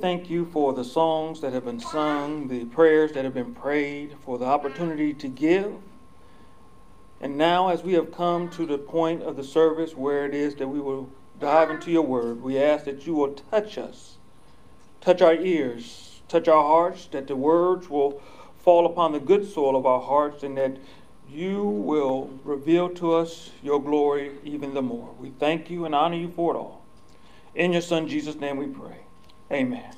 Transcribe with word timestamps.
Thank 0.00 0.30
you 0.30 0.46
for 0.46 0.72
the 0.72 0.82
songs 0.82 1.42
that 1.42 1.52
have 1.52 1.66
been 1.66 1.78
sung, 1.78 2.48
the 2.48 2.64
prayers 2.64 3.12
that 3.12 3.24
have 3.24 3.34
been 3.34 3.54
prayed, 3.54 4.16
for 4.24 4.38
the 4.38 4.46
opportunity 4.46 5.12
to 5.12 5.28
give. 5.28 5.74
And 7.20 7.36
now, 7.36 7.68
as 7.68 7.82
we 7.82 7.92
have 7.92 8.10
come 8.10 8.48
to 8.50 8.64
the 8.64 8.78
point 8.78 9.22
of 9.22 9.36
the 9.36 9.44
service 9.44 9.94
where 9.94 10.24
it 10.24 10.34
is 10.34 10.54
that 10.54 10.68
we 10.68 10.80
will 10.80 11.10
dive 11.38 11.70
into 11.70 11.90
your 11.90 12.00
word, 12.00 12.42
we 12.42 12.58
ask 12.58 12.86
that 12.86 13.06
you 13.06 13.12
will 13.14 13.34
touch 13.34 13.76
us, 13.76 14.16
touch 15.02 15.20
our 15.20 15.34
ears, 15.34 16.22
touch 16.28 16.48
our 16.48 16.62
hearts, 16.62 17.04
that 17.12 17.26
the 17.26 17.36
words 17.36 17.90
will 17.90 18.22
fall 18.56 18.86
upon 18.86 19.12
the 19.12 19.20
good 19.20 19.46
soil 19.46 19.76
of 19.76 19.84
our 19.84 20.00
hearts, 20.00 20.42
and 20.42 20.56
that 20.56 20.78
you 21.28 21.62
will 21.62 22.30
reveal 22.42 22.88
to 22.88 23.12
us 23.12 23.50
your 23.62 23.82
glory 23.82 24.32
even 24.44 24.72
the 24.72 24.80
more. 24.80 25.14
We 25.18 25.28
thank 25.28 25.68
you 25.68 25.84
and 25.84 25.94
honor 25.94 26.16
you 26.16 26.30
for 26.30 26.54
it 26.54 26.58
all. 26.58 26.82
In 27.54 27.74
your 27.74 27.82
Son, 27.82 28.08
Jesus' 28.08 28.36
name 28.36 28.56
we 28.56 28.66
pray. 28.66 29.00
Amen. 29.52 29.96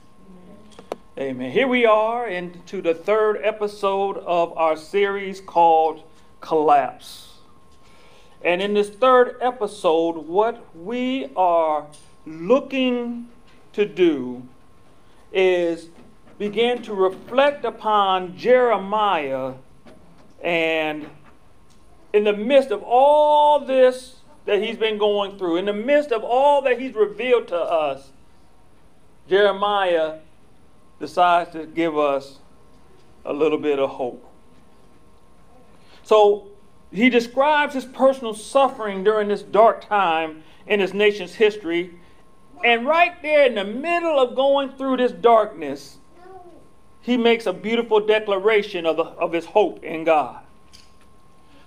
Amen. 1.18 1.50
Here 1.50 1.68
we 1.68 1.84
are 1.84 2.26
into 2.26 2.80
the 2.80 2.94
third 2.94 3.38
episode 3.42 4.16
of 4.16 4.56
our 4.56 4.78
series 4.78 5.42
called 5.42 6.04
Collapse. 6.40 7.34
And 8.42 8.62
in 8.62 8.72
this 8.72 8.88
third 8.88 9.36
episode, 9.42 10.26
what 10.26 10.74
we 10.74 11.28
are 11.36 11.86
looking 12.24 13.28
to 13.74 13.84
do 13.84 14.48
is 15.34 15.90
begin 16.38 16.80
to 16.84 16.94
reflect 16.94 17.66
upon 17.66 18.34
Jeremiah 18.34 19.52
and 20.42 21.10
in 22.14 22.24
the 22.24 22.32
midst 22.32 22.70
of 22.70 22.82
all 22.82 23.60
this 23.60 24.16
that 24.46 24.62
he's 24.62 24.78
been 24.78 24.96
going 24.96 25.36
through, 25.36 25.58
in 25.58 25.66
the 25.66 25.74
midst 25.74 26.10
of 26.10 26.24
all 26.24 26.62
that 26.62 26.80
he's 26.80 26.94
revealed 26.94 27.48
to 27.48 27.58
us, 27.58 28.11
Jeremiah 29.28 30.18
decides 31.00 31.50
to 31.52 31.66
give 31.66 31.96
us 31.96 32.38
a 33.24 33.32
little 33.32 33.58
bit 33.58 33.78
of 33.78 33.90
hope. 33.90 34.28
So 36.02 36.48
he 36.92 37.08
describes 37.08 37.74
his 37.74 37.84
personal 37.84 38.34
suffering 38.34 39.04
during 39.04 39.28
this 39.28 39.42
dark 39.42 39.86
time 39.86 40.42
in 40.66 40.80
his 40.80 40.92
nation's 40.92 41.34
history. 41.34 41.94
And 42.64 42.86
right 42.86 43.20
there 43.22 43.46
in 43.46 43.54
the 43.54 43.64
middle 43.64 44.20
of 44.20 44.36
going 44.36 44.72
through 44.72 44.98
this 44.98 45.12
darkness, 45.12 45.98
he 47.00 47.16
makes 47.16 47.46
a 47.46 47.52
beautiful 47.52 48.00
declaration 48.00 48.86
of, 48.86 48.96
the, 48.96 49.04
of 49.04 49.32
his 49.32 49.46
hope 49.46 49.82
in 49.82 50.04
God. 50.04 50.40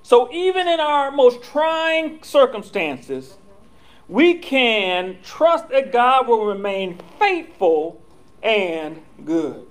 So 0.03 0.31
even 0.31 0.67
in 0.67 0.79
our 0.79 1.11
most 1.11 1.43
trying 1.43 2.21
circumstances, 2.23 3.37
we 4.07 4.35
can 4.35 5.17
trust 5.23 5.69
that 5.69 5.91
God 5.91 6.27
will 6.27 6.45
remain 6.45 6.99
faithful 7.19 8.01
and 8.43 9.01
good. 9.23 9.65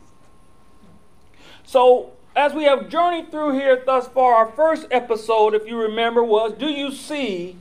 So, 1.64 2.12
as 2.36 2.52
we 2.52 2.64
have 2.64 2.88
journeyed 2.88 3.30
through 3.30 3.52
here 3.52 3.82
thus 3.86 4.08
far, 4.08 4.34
our 4.34 4.50
first 4.52 4.88
episode, 4.90 5.54
if 5.54 5.66
you 5.66 5.76
remember, 5.76 6.22
was 6.22 6.52
Do 6.52 6.66
you 6.66 6.90
see 6.90 7.56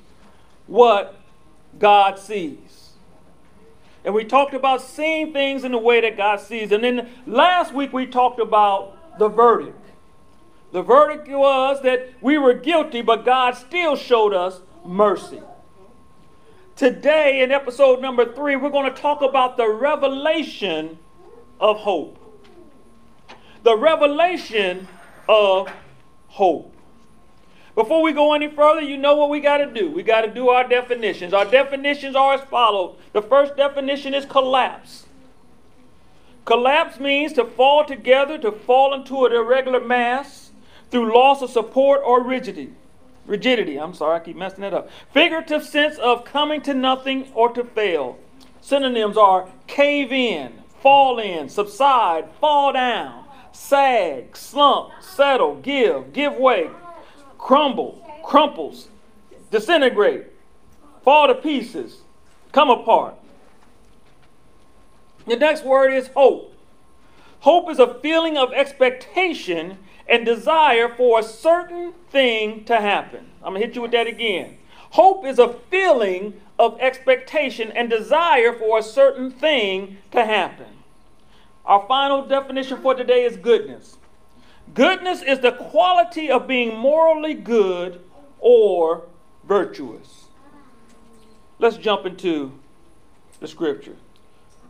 what 0.66 1.20
God 1.78 2.18
sees? 2.18 2.92
And 4.04 4.14
we 4.14 4.26
talked 4.26 4.54
about 4.54 4.82
seeing 4.82 5.32
things 5.32 5.64
in 5.64 5.72
the 5.72 5.78
way 5.78 6.02
that 6.02 6.18
God 6.18 6.42
sees. 6.42 6.72
And 6.72 6.84
then 6.84 7.10
last 7.26 7.74
week 7.74 7.94
we 7.94 8.06
talked 8.06 8.40
about 8.40 9.18
the 9.18 9.30
verdict. 9.30 9.78
The 10.74 10.82
verdict 10.82 11.30
was 11.30 11.82
that 11.84 12.10
we 12.20 12.38
were 12.38 12.54
guilty, 12.54 13.02
but 13.02 13.24
God 13.24 13.56
still 13.56 13.96
showed 13.96 14.34
us 14.34 14.60
mercy. 14.84 15.42
Today, 16.76 17.44
in 17.44 17.52
episode 17.52 18.02
number 18.02 18.34
three, 18.34 18.56
we're 18.56 18.72
going 18.72 18.92
to 18.92 19.00
talk 19.00 19.22
about 19.22 19.58
the 19.58 19.70
revelation 19.70 20.98
of 21.60 21.78
hope. 21.78 22.18
The 23.62 23.78
revelation 23.78 24.88
of 25.30 25.72
hope. 26.30 26.74
Before 27.76 28.02
we 28.02 28.12
go 28.12 28.34
any 28.34 28.50
further, 28.50 28.82
you 28.82 28.98
know 28.98 29.16
what 29.16 29.30
we 29.30 29.40
got 29.40 29.58
to 29.58 29.72
do. 29.72 29.92
We 29.92 30.02
got 30.02 30.22
to 30.22 30.34
do 30.34 30.50
our 30.50 30.68
definitions. 30.68 31.32
Our 31.32 31.46
definitions 31.46 32.16
are 32.16 32.34
as 32.34 32.42
follows. 32.42 32.98
The 33.14 33.22
first 33.22 33.56
definition 33.56 34.16
is 34.16 34.26
collapse. 34.26 35.06
Collapse 36.46 37.00
means 37.00 37.34
to 37.34 37.46
fall 37.46 37.86
together, 37.86 38.40
to 38.40 38.52
fall 38.52 38.96
into 38.96 39.26
an 39.28 39.32
irregular 39.32 39.80
mass 39.80 40.50
through 40.90 41.14
loss 41.14 41.44
of 41.44 41.52
support 41.52 42.02
or 42.04 42.24
rigidity 42.24 42.74
rigidity. 43.26 43.78
I'm 43.78 43.94
sorry, 43.94 44.16
I 44.16 44.20
keep 44.20 44.36
messing 44.36 44.64
it 44.64 44.74
up. 44.74 44.90
Figurative 45.14 45.64
sense 45.64 45.98
of 45.98 46.26
coming 46.26 46.62
to 46.62 46.74
nothing 46.74 47.28
or 47.34 47.50
to 47.54 47.64
fail. 47.64 48.18
Synonyms 48.62 49.18
are 49.18 49.50
cave 49.68 50.12
in, 50.12 50.54
fall 50.82 51.20
in, 51.20 51.50
subside, 51.50 52.30
fall 52.40 52.74
down, 52.74 53.26
sag, 53.52 54.36
slump, 54.36 54.92
settle, 55.02 55.56
give, 55.56 56.14
give 56.14 56.36
way, 56.36 56.70
crumble, 57.38 58.02
crumples, 58.24 58.88
disintegrate, 59.52 60.26
fall 61.04 61.28
to 61.28 61.36
pieces, 61.36 62.02
come 62.52 62.70
apart. 62.70 63.16
The 65.26 65.36
next 65.36 65.64
word 65.64 65.94
is 65.94 66.08
hope. 66.10 66.54
Hope 67.42 67.70
is 67.70 67.80
a 67.80 67.96
feeling 67.96 68.38
of 68.38 68.54
expectation 68.54 69.78
and 70.08 70.26
desire 70.26 70.90
for 70.90 71.20
a 71.20 71.24
certain 71.24 71.94
thing 72.10 72.64
to 72.66 72.80
happen. 72.80 73.30
I'm 73.42 73.54
going 73.54 73.62
to 73.62 73.68
hit 73.68 73.76
you 73.76 73.82
with 73.82 73.92
that 73.92 74.08
again. 74.08 74.58
Hope 74.92 75.26
is 75.26 75.40
a 75.40 75.54
feeling 75.54 76.40
of 76.60 76.80
expectation 76.80 77.72
and 77.72 77.90
desire 77.90 78.54
for 78.54 78.78
a 78.78 78.84
certain 78.84 79.32
thing 79.32 79.98
to 80.12 80.24
happen. 80.26 80.68
Our 81.66 81.86
final 81.88 82.26
definition 82.26 82.82
for 82.82 82.94
today 82.94 83.24
is 83.24 83.38
goodness. 83.38 83.98
Goodness 84.74 85.22
is 85.22 85.40
the 85.40 85.52
quality 85.52 86.30
of 86.30 86.48
being 86.48 86.78
morally 86.78 87.34
good 87.34 88.02
or 88.40 89.04
virtuous. 89.46 90.26
Let's 91.60 91.78
jump 91.78 92.06
into 92.06 92.60
the 93.40 93.48
scripture. 93.48 93.96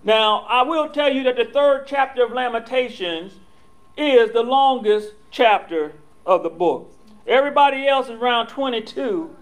Now, 0.03 0.45
I 0.49 0.63
will 0.63 0.89
tell 0.89 1.11
you 1.11 1.23
that 1.23 1.37
the 1.37 1.45
third 1.45 1.85
chapter 1.87 2.23
of 2.23 2.31
Lamentations 2.31 3.33
is 3.97 4.31
the 4.31 4.41
longest 4.41 5.13
chapter 5.31 5.93
of 6.25 6.43
the 6.43 6.49
book. 6.49 6.91
Everybody 7.27 7.87
else 7.87 8.07
is 8.07 8.13
around 8.13 8.47
22, 8.47 9.35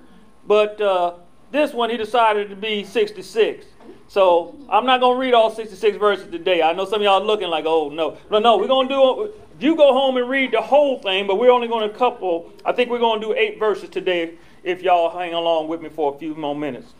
but 0.45 0.79
uh, 0.79 1.13
this 1.51 1.73
one 1.73 1.89
he 1.89 1.97
decided 1.97 2.49
to 2.49 2.55
be 2.55 2.83
66. 2.83 3.65
So 4.07 4.55
I'm 4.69 4.85
not 4.85 4.99
going 4.99 5.15
to 5.15 5.19
read 5.19 5.33
all 5.33 5.49
66 5.49 5.97
verses 5.97 6.29
today. 6.29 6.61
I 6.61 6.73
know 6.73 6.85
some 6.85 6.95
of 6.95 7.01
y'all 7.01 7.25
looking 7.25 7.49
like, 7.49 7.65
oh 7.65 7.89
no. 7.89 8.17
No, 8.29 8.39
no, 8.39 8.57
we're 8.57 8.67
going 8.67 8.89
to 8.89 8.93
do, 8.93 9.33
you 9.59 9.75
go 9.75 9.93
home 9.93 10.17
and 10.17 10.29
read 10.29 10.51
the 10.51 10.61
whole 10.61 10.99
thing, 10.99 11.27
but 11.27 11.39
we're 11.39 11.51
only 11.51 11.67
going 11.67 11.89
to 11.89 11.97
couple, 11.97 12.51
I 12.65 12.73
think 12.73 12.89
we're 12.89 12.99
going 12.99 13.21
to 13.21 13.27
do 13.27 13.33
eight 13.33 13.57
verses 13.57 13.89
today 13.89 14.35
if 14.63 14.81
y'all 14.81 15.17
hang 15.17 15.33
along 15.33 15.69
with 15.69 15.81
me 15.81 15.89
for 15.89 16.13
a 16.13 16.17
few 16.17 16.35
more 16.35 16.55
minutes. 16.55 16.93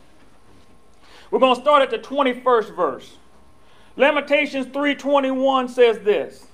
We're 1.30 1.40
going 1.40 1.56
to 1.56 1.62
start 1.62 1.82
at 1.82 1.90
the 1.90 2.00
21st 2.00 2.76
verse. 2.76 3.18
Lamentations 3.98 4.68
3:21 4.68 5.70
says 5.70 6.00
this. 6.00 6.48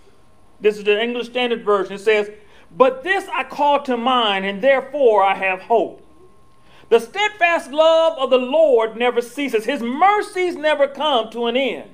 This 0.60 0.78
is 0.78 0.84
the 0.84 1.02
English 1.02 1.28
Standard 1.28 1.64
Version. 1.64 1.94
It 1.94 2.00
says, 2.00 2.32
But 2.76 3.04
this 3.04 3.28
I 3.34 3.44
call 3.44 3.82
to 3.84 3.98
mind, 3.98 4.46
and 4.46 4.62
therefore 4.62 5.24
I 5.24 5.36
have 5.36 5.62
hope. 5.62 6.04
The 6.90 7.00
steadfast 7.00 7.72
love 7.72 8.18
of 8.18 8.30
the 8.30 8.38
Lord 8.38 8.96
never 8.96 9.22
ceases, 9.22 9.66
His 9.66 9.82
mercies 9.82 10.56
never 10.56 10.88
come 10.88 11.30
to 11.32 11.48
an 11.48 11.58
end. 11.58 11.90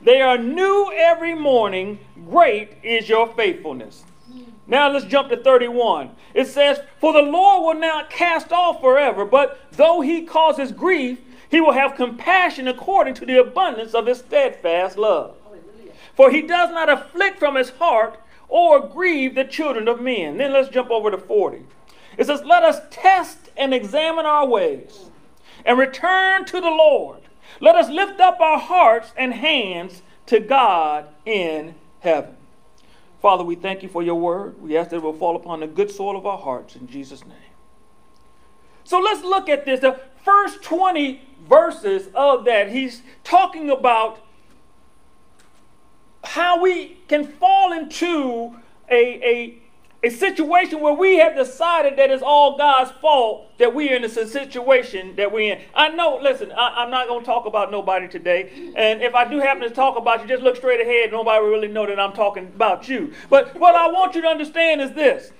They 0.00 0.20
are 0.20 0.36
new 0.36 0.92
every 0.94 1.34
morning. 1.34 1.98
Great 2.28 2.72
is 2.82 3.08
your 3.08 3.26
faithfulness. 3.34 4.04
Now 4.66 4.90
let's 4.90 5.04
jump 5.06 5.30
to 5.30 5.36
31. 5.36 6.10
It 6.34 6.46
says, 6.46 6.80
For 7.00 7.12
the 7.12 7.22
Lord 7.22 7.64
will 7.64 7.80
not 7.80 8.10
cast 8.10 8.52
off 8.52 8.80
forever, 8.80 9.24
but 9.24 9.60
though 9.72 10.00
he 10.00 10.22
causes 10.22 10.72
grief, 10.72 11.20
he 11.50 11.60
will 11.60 11.72
have 11.72 11.96
compassion 11.96 12.68
according 12.68 13.14
to 13.14 13.26
the 13.26 13.40
abundance 13.40 13.94
of 13.94 14.06
his 14.06 14.18
steadfast 14.18 14.98
love. 14.98 15.36
For 16.16 16.30
he 16.30 16.42
does 16.42 16.70
not 16.70 16.88
afflict 16.88 17.38
from 17.38 17.56
his 17.56 17.70
heart 17.70 18.18
or 18.48 18.86
grieve 18.86 19.34
the 19.34 19.44
children 19.44 19.88
of 19.88 20.00
men. 20.00 20.38
Then 20.38 20.52
let's 20.52 20.68
jump 20.68 20.90
over 20.90 21.10
to 21.10 21.18
40. 21.18 21.64
It 22.16 22.26
says, 22.26 22.42
Let 22.44 22.62
us 22.62 22.80
test 22.90 23.50
and 23.56 23.74
examine 23.74 24.26
our 24.26 24.46
ways 24.46 25.10
and 25.64 25.78
return 25.78 26.44
to 26.46 26.60
the 26.60 26.70
Lord. 26.70 27.20
Let 27.60 27.76
us 27.76 27.88
lift 27.88 28.20
up 28.20 28.40
our 28.40 28.58
hearts 28.58 29.12
and 29.16 29.32
hands 29.34 30.02
to 30.26 30.40
God 30.40 31.06
in 31.24 31.74
heaven. 32.00 32.36
Father, 33.20 33.44
we 33.44 33.54
thank 33.54 33.82
you 33.82 33.88
for 33.88 34.02
your 34.02 34.16
word. 34.16 34.60
We 34.60 34.76
ask 34.76 34.90
that 34.90 34.96
it 34.96 35.02
will 35.02 35.14
fall 35.14 35.36
upon 35.36 35.60
the 35.60 35.66
good 35.66 35.90
soil 35.90 36.16
of 36.16 36.26
our 36.26 36.38
hearts 36.38 36.76
in 36.76 36.86
Jesus' 36.86 37.24
name. 37.24 37.38
So 38.84 38.98
let's 38.98 39.22
look 39.22 39.48
at 39.48 39.64
this. 39.64 39.80
The 39.80 39.98
first 40.24 40.62
20 40.62 41.22
verses 41.48 42.08
of 42.14 42.44
that, 42.44 42.70
he's 42.70 43.02
talking 43.22 43.70
about 43.70 44.20
how 46.24 46.60
we 46.60 46.96
can 47.08 47.26
fall 47.26 47.72
into 47.72 48.54
a, 48.90 48.94
a, 48.94 49.58
a 50.02 50.10
situation 50.10 50.80
where 50.80 50.92
we 50.92 51.18
have 51.18 51.34
decided 51.34 51.98
that 51.98 52.10
it's 52.10 52.22
all 52.22 52.58
God's 52.58 52.90
fault 53.00 53.56
that 53.58 53.74
we're 53.74 53.96
in 53.96 54.02
this 54.02 54.14
situation 54.14 55.16
that 55.16 55.30
we're 55.32 55.54
in. 55.54 55.62
I 55.74 55.88
know, 55.90 56.18
listen, 56.20 56.52
I, 56.52 56.82
am 56.82 56.90
not 56.90 57.08
going 57.08 57.20
to 57.20 57.26
talk 57.26 57.46
about 57.46 57.70
nobody 57.70 58.08
today. 58.08 58.72
And 58.76 59.02
if 59.02 59.14
I 59.14 59.28
do 59.28 59.38
happen 59.38 59.62
to 59.62 59.70
talk 59.70 59.96
about 59.96 60.22
you, 60.22 60.28
just 60.28 60.42
look 60.42 60.56
straight 60.56 60.80
ahead. 60.80 61.12
Nobody 61.12 61.42
will 61.42 61.50
really 61.50 61.68
know 61.68 61.86
that 61.86 61.98
I'm 61.98 62.12
talking 62.12 62.46
about 62.46 62.88
you. 62.88 63.12
But 63.30 63.58
what 63.58 63.74
I 63.74 63.88
want 63.88 64.14
you 64.14 64.22
to 64.22 64.28
understand 64.28 64.80
is 64.80 64.92
this 64.92 65.32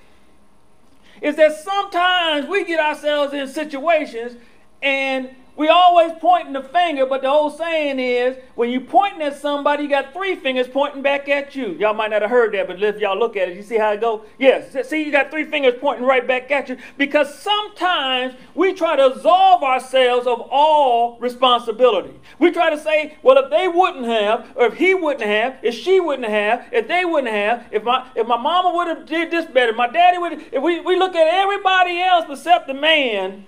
is 1.23 1.37
that 1.37 1.57
sometimes 1.57 2.47
we 2.47 2.65
get 2.65 2.79
ourselves 2.79 3.33
in 3.33 3.49
situations 3.49 4.37
and 4.83 5.31
we 5.57 5.69
always 5.69 6.13
pointing 6.21 6.53
the 6.53 6.63
finger, 6.63 7.07
but 7.07 7.23
the 7.23 7.29
old 7.29 7.57
saying 7.57 8.01
is 8.01 8.37
when 8.57 8.71
you 8.71 8.81
pointing 8.81 9.23
at 9.23 9.37
somebody, 9.37 9.85
you 9.85 9.89
got 9.89 10.13
three 10.13 10.35
fingers 10.35 10.67
pointing 10.67 11.01
back 11.01 11.29
at 11.29 11.55
you. 11.55 11.75
Y'all 11.75 11.95
might 11.95 12.11
not 12.11 12.23
have 12.23 12.31
heard 12.31 12.53
that, 12.55 12.67
but 12.67 12.83
if 12.83 12.99
y'all 12.99 13.17
look 13.17 13.37
at 13.37 13.49
it, 13.49 13.57
you 13.57 13.63
see 13.63 13.79
how 13.79 13.93
it 13.93 14.01
go? 14.01 14.25
Yes. 14.37 14.77
See, 14.89 15.05
you 15.05 15.13
got 15.13 15.31
three 15.31 15.45
fingers 15.45 15.75
pointing 15.81 16.05
right 16.05 16.27
back 16.27 16.51
at 16.51 16.69
you 16.69 16.77
because 16.99 17.39
sometimes 17.39 18.35
we 18.57 18.75
try 18.75 18.97
to 18.97 19.07
absolve 19.07 19.63
ourselves 19.63 20.27
of 20.27 20.41
all 20.51 21.19
responsibility. 21.21 22.19
We 22.41 22.51
try 22.51 22.71
to 22.71 22.79
say, 22.79 23.17
well, 23.23 23.39
if 23.39 23.49
they 23.51 23.69
wouldn't 23.69 24.07
have, 24.07 24.53
or 24.57 24.67
if 24.67 24.75
he 24.75 24.93
wouldn't 24.93 25.25
have, 25.25 25.59
if 25.63 25.75
she 25.75 26.01
wouldn't 26.01 26.29
have, 26.29 26.67
if 26.73 26.89
they 26.89 27.05
wouldn't 27.05 27.33
have, 27.33 27.67
if 27.71 27.85
my 27.85 28.09
if 28.17 28.27
my 28.27 28.37
mama 28.37 28.73
would 28.75 28.89
have 28.89 29.07
did 29.07 29.31
this 29.31 29.47
better, 29.47 29.73
my 29.73 29.87
daddy 29.87 30.19
would. 30.19 30.33
If 30.53 30.63
we 30.63 30.81
we 30.81 30.97
look 30.97 31.15
at 31.15 31.33
everybody 31.33 32.01
else 32.01 32.25
except 32.29 32.67
the 32.67 32.75
man 32.75 33.47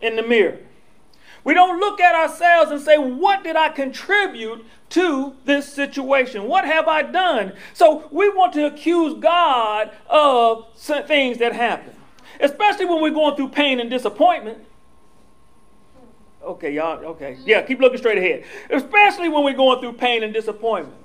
in 0.00 0.16
the 0.16 0.22
mirror. 0.22 0.58
We 1.44 1.54
don't 1.54 1.80
look 1.80 2.00
at 2.00 2.14
ourselves 2.14 2.70
and 2.70 2.80
say, 2.80 2.98
What 2.98 3.42
did 3.42 3.56
I 3.56 3.68
contribute 3.68 4.64
to 4.90 5.34
this 5.44 5.72
situation? 5.72 6.44
What 6.44 6.64
have 6.64 6.86
I 6.86 7.02
done? 7.02 7.52
So 7.74 8.08
we 8.10 8.28
want 8.28 8.52
to 8.54 8.66
accuse 8.66 9.14
God 9.18 9.90
of 10.08 10.72
things 10.76 11.38
that 11.38 11.52
happen, 11.52 11.94
especially 12.40 12.86
when 12.86 13.02
we're 13.02 13.10
going 13.10 13.36
through 13.36 13.48
pain 13.48 13.80
and 13.80 13.90
disappointment. 13.90 14.58
Okay, 16.42 16.72
y'all, 16.72 17.04
okay. 17.04 17.38
Yeah, 17.44 17.62
keep 17.62 17.80
looking 17.80 17.98
straight 17.98 18.18
ahead. 18.18 18.44
Especially 18.70 19.28
when 19.28 19.44
we're 19.44 19.54
going 19.54 19.80
through 19.80 19.92
pain 19.92 20.22
and 20.22 20.32
disappointment. 20.32 21.01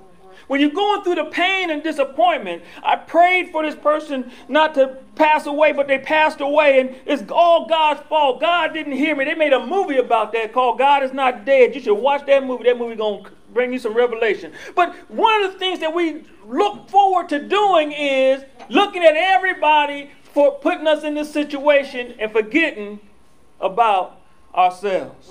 When 0.48 0.60
you're 0.60 0.70
going 0.70 1.04
through 1.04 1.16
the 1.16 1.26
pain 1.26 1.70
and 1.70 1.82
disappointment, 1.82 2.62
I 2.82 2.96
prayed 2.96 3.50
for 3.50 3.62
this 3.62 3.76
person 3.76 4.32
not 4.48 4.74
to 4.74 4.96
pass 5.14 5.46
away, 5.46 5.72
but 5.72 5.86
they 5.86 5.98
passed 5.98 6.40
away, 6.40 6.80
and 6.80 6.96
it's 7.04 7.30
all 7.30 7.68
God's 7.68 8.00
fault. 8.08 8.40
God 8.40 8.72
didn't 8.72 8.94
hear 8.94 9.14
me. 9.14 9.26
They 9.26 9.34
made 9.34 9.52
a 9.52 9.64
movie 9.64 9.98
about 9.98 10.32
that 10.32 10.54
called 10.54 10.78
God 10.78 11.02
is 11.02 11.12
Not 11.12 11.44
Dead. 11.44 11.74
You 11.74 11.82
should 11.82 11.94
watch 11.94 12.26
that 12.26 12.44
movie. 12.44 12.64
That 12.64 12.78
movie 12.78 12.96
gonna 12.96 13.24
bring 13.52 13.72
you 13.72 13.78
some 13.78 13.94
revelation. 13.94 14.52
But 14.74 14.94
one 15.08 15.42
of 15.42 15.52
the 15.52 15.58
things 15.58 15.80
that 15.80 15.94
we 15.94 16.24
look 16.46 16.88
forward 16.88 17.28
to 17.28 17.46
doing 17.46 17.92
is 17.92 18.42
looking 18.70 19.04
at 19.04 19.16
everybody 19.16 20.10
for 20.32 20.52
putting 20.52 20.86
us 20.86 21.04
in 21.04 21.14
this 21.14 21.30
situation 21.30 22.14
and 22.18 22.32
forgetting 22.32 23.00
about 23.60 24.20
ourselves. 24.54 25.30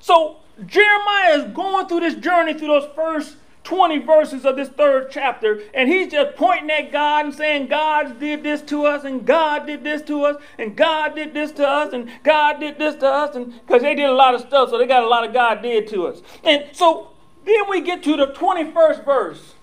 So 0.00 0.38
Jeremiah 0.66 1.38
is 1.38 1.52
going 1.52 1.86
through 1.86 2.00
this 2.00 2.16
journey 2.16 2.54
through 2.54 2.68
those 2.68 2.88
first 2.94 3.36
20 3.64 3.98
verses 3.98 4.44
of 4.44 4.56
this 4.56 4.68
third 4.68 5.08
chapter, 5.10 5.60
and 5.72 5.88
he's 5.88 6.10
just 6.10 6.36
pointing 6.36 6.70
at 6.70 6.90
God 6.90 7.26
and 7.26 7.34
saying, 7.34 7.68
God 7.68 8.18
did 8.18 8.42
this 8.42 8.60
to 8.62 8.86
us, 8.86 9.04
and 9.04 9.24
God 9.24 9.66
did 9.66 9.84
this 9.84 10.02
to 10.02 10.24
us, 10.24 10.36
and 10.58 10.76
God 10.76 11.14
did 11.14 11.32
this 11.32 11.52
to 11.52 11.68
us, 11.68 11.92
and 11.92 12.08
God 12.24 12.58
did 12.58 12.78
this 12.78 12.96
to 12.96 13.06
us, 13.06 13.36
and 13.36 13.52
because 13.66 13.82
they 13.82 13.94
did 13.94 14.08
a 14.08 14.14
lot 14.14 14.34
of 14.34 14.40
stuff, 14.40 14.70
so 14.70 14.78
they 14.78 14.86
got 14.86 15.04
a 15.04 15.08
lot 15.08 15.24
of 15.24 15.32
God 15.32 15.62
did 15.62 15.86
to 15.88 16.08
us. 16.08 16.22
And 16.42 16.64
so 16.72 17.12
then 17.44 17.68
we 17.68 17.80
get 17.80 18.02
to 18.04 18.16
the 18.16 18.28
21st 18.28 19.04
verse, 19.04 19.54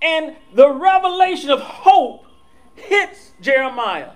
and 0.00 0.36
the 0.54 0.70
revelation 0.70 1.50
of 1.50 1.60
hope 1.60 2.24
hits 2.76 3.32
Jeremiah. 3.40 4.12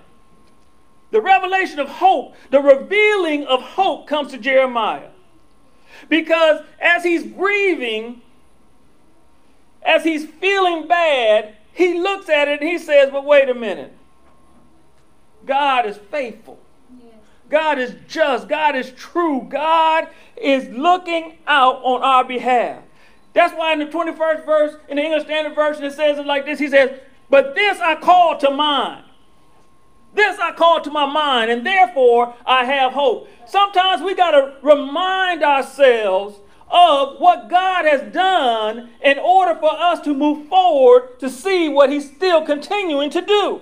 The 1.11 1.21
revelation 1.21 1.79
of 1.79 1.87
hope, 1.87 2.33
the 2.49 2.59
revealing 2.59 3.45
of 3.45 3.61
hope 3.61 4.07
comes 4.07 4.31
to 4.31 4.39
Jeremiah. 4.39 5.09
Because 6.09 6.61
as 6.81 7.03
he's 7.03 7.23
grieving, 7.23 8.22
as 9.85 10.03
he's 10.03 10.25
feeling 10.25 10.87
bad, 10.87 11.55
he 11.73 11.99
looks 11.99 12.29
at 12.29 12.47
it 12.47 12.61
and 12.61 12.69
he 12.69 12.77
says, 12.77 13.09
But 13.11 13.25
wait 13.25 13.49
a 13.49 13.53
minute. 13.53 13.93
God 15.45 15.85
is 15.85 15.97
faithful. 15.97 16.59
God 17.49 17.77
is 17.77 17.95
just. 18.07 18.47
God 18.47 18.75
is 18.75 18.91
true. 18.91 19.45
God 19.47 20.07
is 20.37 20.69
looking 20.69 21.37
out 21.45 21.81
on 21.83 22.01
our 22.01 22.23
behalf. 22.23 22.81
That's 23.33 23.53
why 23.53 23.73
in 23.73 23.79
the 23.79 23.85
21st 23.85 24.45
verse, 24.45 24.75
in 24.87 24.97
the 24.97 25.03
English 25.03 25.23
Standard 25.23 25.55
Version, 25.55 25.83
it 25.83 25.93
says 25.93 26.17
it 26.17 26.25
like 26.25 26.45
this 26.45 26.59
He 26.59 26.69
says, 26.69 26.99
But 27.29 27.55
this 27.55 27.79
I 27.79 27.95
call 27.95 28.37
to 28.39 28.51
mind. 28.51 29.05
This 30.13 30.37
I 30.39 30.51
call 30.51 30.79
to 30.81 30.91
my 30.91 31.07
mind, 31.07 31.49
and 31.49 31.65
therefore 31.65 32.35
I 32.45 32.65
have 32.65 32.93
hope. 32.93 33.27
Sometimes 33.47 34.03
we 34.03 34.13
got 34.13 34.31
to 34.31 34.55
remind 34.61 35.43
ourselves 35.43 36.37
of 36.73 37.19
what 37.19 37.49
God 37.49 37.85
has 37.85 38.11
done 38.11 38.89
in 39.03 39.19
order 39.19 39.53
for 39.59 39.71
us 39.71 40.01
to 40.01 40.13
move 40.13 40.47
forward 40.47 41.19
to 41.19 41.29
see 41.29 41.69
what 41.69 41.91
He's 41.91 42.09
still 42.09 42.43
continuing 42.43 43.11
to 43.11 43.21
do. 43.21 43.61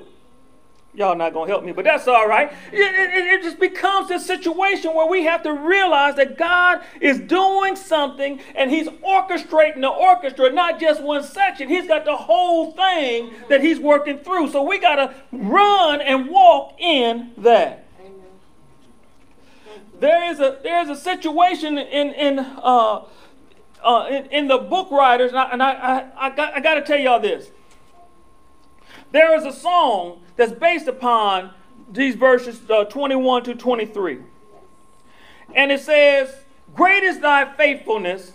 Y'all 0.93 1.15
not 1.15 1.33
to 1.33 1.45
help 1.45 1.63
me, 1.63 1.71
but 1.71 1.85
that's 1.85 2.07
all 2.07 2.27
right. 2.27 2.51
It, 2.71 2.79
it, 2.79 3.25
it, 3.27 3.43
just 3.43 3.59
becomes 3.61 4.09
this 4.09 4.25
situation 4.25 4.93
where 4.93 5.07
we 5.07 5.23
have 5.23 5.41
to 5.43 5.53
realize 5.53 6.15
that 6.15 6.37
God 6.37 6.81
is 6.99 7.17
doing 7.19 7.77
something 7.77 8.41
and 8.55 8.69
He's 8.69 8.89
orchestrating 8.89 9.79
the 9.79 9.87
orchestra, 9.87 10.51
not 10.51 10.81
just 10.81 11.01
one 11.01 11.23
section. 11.23 11.69
He's 11.69 11.87
got 11.87 12.03
the 12.03 12.17
whole 12.17 12.71
thing 12.71 13.31
that 13.47 13.61
He's 13.61 13.79
working 13.79 14.19
through. 14.19 14.51
So 14.51 14.63
we 14.63 14.79
got 14.79 14.95
to 14.95 15.15
run 15.31 16.01
and 16.01 16.29
walk 16.29 16.75
in 16.77 17.31
that. 17.37 17.85
There 20.01 20.31
is 20.31 20.39
a 20.39 20.57
there 20.63 20.81
is 20.81 20.89
a 20.89 20.95
situation 20.95 21.77
in 21.77 22.07
in 22.13 22.39
uh, 22.39 23.03
uh, 23.83 24.07
in, 24.09 24.25
in, 24.31 24.47
the 24.47 24.57
book 24.57 24.89
writers, 24.89 25.29
and 25.29 25.39
I, 25.39 25.51
and 25.51 25.63
I, 25.63 25.71
I, 25.71 26.27
I 26.27 26.29
got, 26.35 26.53
I 26.55 26.59
got 26.59 26.73
to 26.75 26.81
tell 26.81 26.99
y'all 26.99 27.19
this. 27.19 27.49
There 29.11 29.35
is 29.35 29.43
a 29.43 29.51
song 29.51 30.21
that's 30.35 30.51
based 30.51 30.87
upon 30.87 31.51
these 31.91 32.15
verses 32.15 32.61
uh, 32.69 32.85
21 32.85 33.43
to 33.45 33.55
23. 33.55 34.19
And 35.55 35.71
it 35.71 35.81
says, 35.81 36.33
Great 36.75 37.03
is 37.03 37.19
thy 37.19 37.51
faithfulness, 37.55 38.33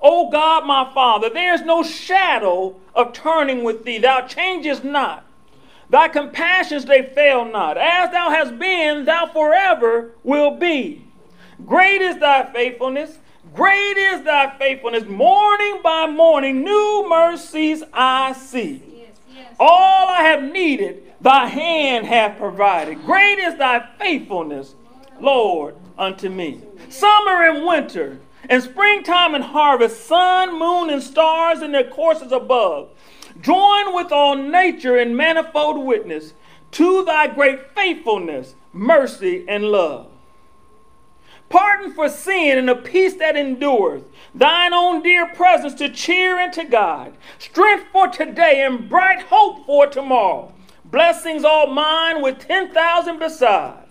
O 0.00 0.30
God 0.30 0.66
my 0.66 0.90
Father. 0.92 1.30
There 1.30 1.54
is 1.54 1.62
no 1.62 1.82
shadow 1.82 2.76
of 2.94 3.12
turning 3.12 3.64
with 3.64 3.84
thee. 3.84 3.98
Thou 3.98 4.26
changest 4.26 4.84
not. 4.84 5.23
Thy 5.94 6.08
compassions 6.08 6.84
they 6.86 7.02
fail 7.02 7.44
not. 7.44 7.78
As 7.78 8.10
thou 8.10 8.28
hast 8.28 8.58
been, 8.58 9.04
thou 9.04 9.26
forever 9.26 10.10
will 10.24 10.50
be. 10.50 11.04
Great 11.64 12.02
is 12.02 12.18
thy 12.18 12.52
faithfulness. 12.52 13.16
Great 13.54 13.96
is 13.96 14.24
thy 14.24 14.58
faithfulness. 14.58 15.04
Morning 15.04 15.78
by 15.84 16.08
morning, 16.08 16.64
new 16.64 17.06
mercies 17.08 17.84
I 17.92 18.32
see. 18.32 18.82
All 19.60 20.08
I 20.08 20.22
have 20.22 20.42
needed, 20.42 21.12
thy 21.20 21.46
hand 21.46 22.06
hath 22.06 22.38
provided. 22.38 23.04
Great 23.04 23.38
is 23.38 23.56
thy 23.56 23.86
faithfulness, 23.96 24.74
Lord, 25.20 25.76
unto 25.96 26.28
me. 26.28 26.60
Summer 26.88 27.44
and 27.44 27.64
winter, 27.64 28.18
and 28.50 28.60
springtime 28.60 29.36
and 29.36 29.44
harvest, 29.44 30.08
sun, 30.08 30.58
moon, 30.58 30.90
and 30.90 31.00
stars 31.00 31.62
in 31.62 31.70
their 31.70 31.88
courses 31.88 32.32
above, 32.32 32.90
join 33.40 33.94
with 33.94 34.12
all 34.12 34.36
nature 34.36 34.96
in 34.96 35.16
manifold 35.16 35.84
witness 35.84 36.34
to 36.72 37.04
thy 37.04 37.26
great 37.28 37.74
faithfulness, 37.74 38.54
mercy, 38.72 39.44
and 39.48 39.64
love. 39.64 40.08
Pardon 41.48 41.92
for 41.92 42.08
sin, 42.08 42.58
and 42.58 42.68
a 42.68 42.74
peace 42.74 43.14
that 43.14 43.36
endureth, 43.36 44.04
thine 44.34 44.72
own 44.72 45.02
dear 45.02 45.26
presence 45.26 45.74
to 45.74 45.88
cheer 45.88 46.38
and 46.38 46.52
to 46.52 46.64
guide, 46.64 47.14
strength 47.38 47.86
for 47.92 48.08
today 48.08 48.64
and 48.64 48.88
bright 48.88 49.22
hope 49.22 49.64
for 49.66 49.86
tomorrow, 49.86 50.52
blessings 50.84 51.44
all 51.44 51.68
mine 51.68 52.22
with 52.22 52.40
10,000 52.40 53.18
beside. 53.18 53.83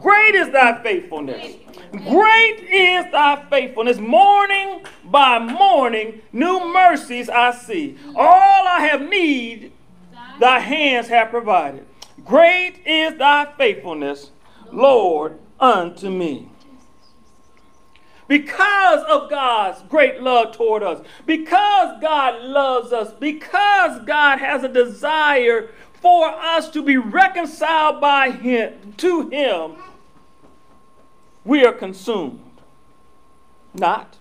Great 0.00 0.34
is 0.34 0.50
thy 0.50 0.82
faithfulness. 0.82 1.56
Great 1.90 2.60
is 2.70 3.10
thy 3.12 3.44
faithfulness. 3.50 3.98
Morning 3.98 4.84
by 5.04 5.38
morning, 5.38 6.22
new 6.32 6.72
mercies 6.72 7.28
I 7.28 7.52
see. 7.52 7.98
All 8.16 8.66
I 8.66 8.86
have 8.90 9.08
need, 9.08 9.72
thy 10.40 10.58
hands 10.58 11.08
have 11.08 11.30
provided. 11.30 11.86
Great 12.24 12.86
is 12.86 13.18
thy 13.18 13.52
faithfulness, 13.56 14.30
Lord, 14.72 15.38
unto 15.60 16.10
me 16.10 16.48
because 18.32 19.04
of 19.10 19.28
God's 19.28 19.82
great 19.90 20.22
love 20.22 20.56
toward 20.56 20.82
us, 20.82 21.04
because 21.26 22.00
God 22.00 22.42
loves 22.42 22.90
us, 22.90 23.12
because 23.20 24.02
God 24.06 24.38
has 24.38 24.64
a 24.64 24.68
desire 24.68 25.68
for 26.02 26.26
us 26.26 26.68
to 26.70 26.82
be 26.82 26.96
reconciled 26.96 28.00
by 28.00 28.32
him 28.32 28.92
to 28.98 29.30
him, 29.30 29.76
we 31.44 31.64
are 31.64 31.72
consumed. 31.72 32.40
Not. 33.72 34.18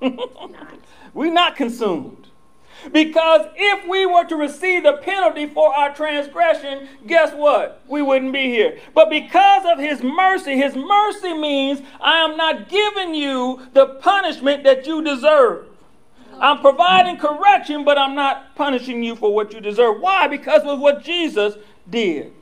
We're 1.14 1.32
not 1.32 1.56
consumed. 1.56 2.28
Because 2.92 3.46
if 3.56 3.88
we 3.88 4.06
were 4.06 4.24
to 4.24 4.36
receive 4.36 4.82
the 4.82 4.98
penalty 4.98 5.46
for 5.46 5.74
our 5.74 5.94
transgression, 5.94 6.88
guess 7.06 7.32
what? 7.32 7.82
We 7.88 8.02
wouldn't 8.02 8.32
be 8.32 8.44
here. 8.44 8.78
But 8.94 9.10
because 9.10 9.64
of 9.66 9.78
his 9.78 10.02
mercy, 10.02 10.56
his 10.56 10.76
mercy 10.76 11.34
means 11.34 11.80
I 12.00 12.18
am 12.18 12.36
not 12.36 12.68
giving 12.68 13.14
you 13.14 13.66
the 13.72 13.86
punishment 13.86 14.64
that 14.64 14.86
you 14.86 15.02
deserve. 15.02 15.66
I'm 16.40 16.60
providing 16.60 17.16
correction, 17.16 17.84
but 17.84 17.98
I'm 17.98 18.14
not 18.14 18.54
punishing 18.54 19.02
you 19.02 19.16
for 19.16 19.34
what 19.34 19.52
you 19.52 19.60
deserve. 19.60 20.00
Why? 20.00 20.28
Because 20.28 20.62
of 20.62 20.80
what 20.80 21.02
Jesus 21.02 21.54
did. 21.88 22.32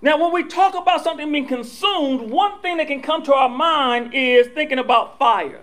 Now, 0.00 0.20
when 0.22 0.32
we 0.32 0.44
talk 0.44 0.74
about 0.74 1.02
something 1.02 1.32
being 1.32 1.46
consumed, 1.46 2.30
one 2.30 2.60
thing 2.60 2.76
that 2.76 2.88
can 2.88 3.00
come 3.00 3.22
to 3.24 3.32
our 3.34 3.48
mind 3.48 4.12
is 4.12 4.48
thinking 4.48 4.78
about 4.78 5.18
fire. 5.18 5.62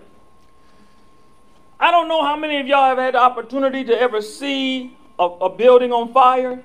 I 1.78 1.90
don't 1.90 2.08
know 2.08 2.24
how 2.24 2.36
many 2.36 2.58
of 2.60 2.66
y'all 2.66 2.88
have 2.88 2.98
had 2.98 3.14
the 3.14 3.18
opportunity 3.18 3.84
to 3.84 4.00
ever 4.00 4.20
see 4.20 4.96
a, 5.18 5.24
a 5.24 5.48
building 5.48 5.92
on 5.92 6.12
fire. 6.12 6.62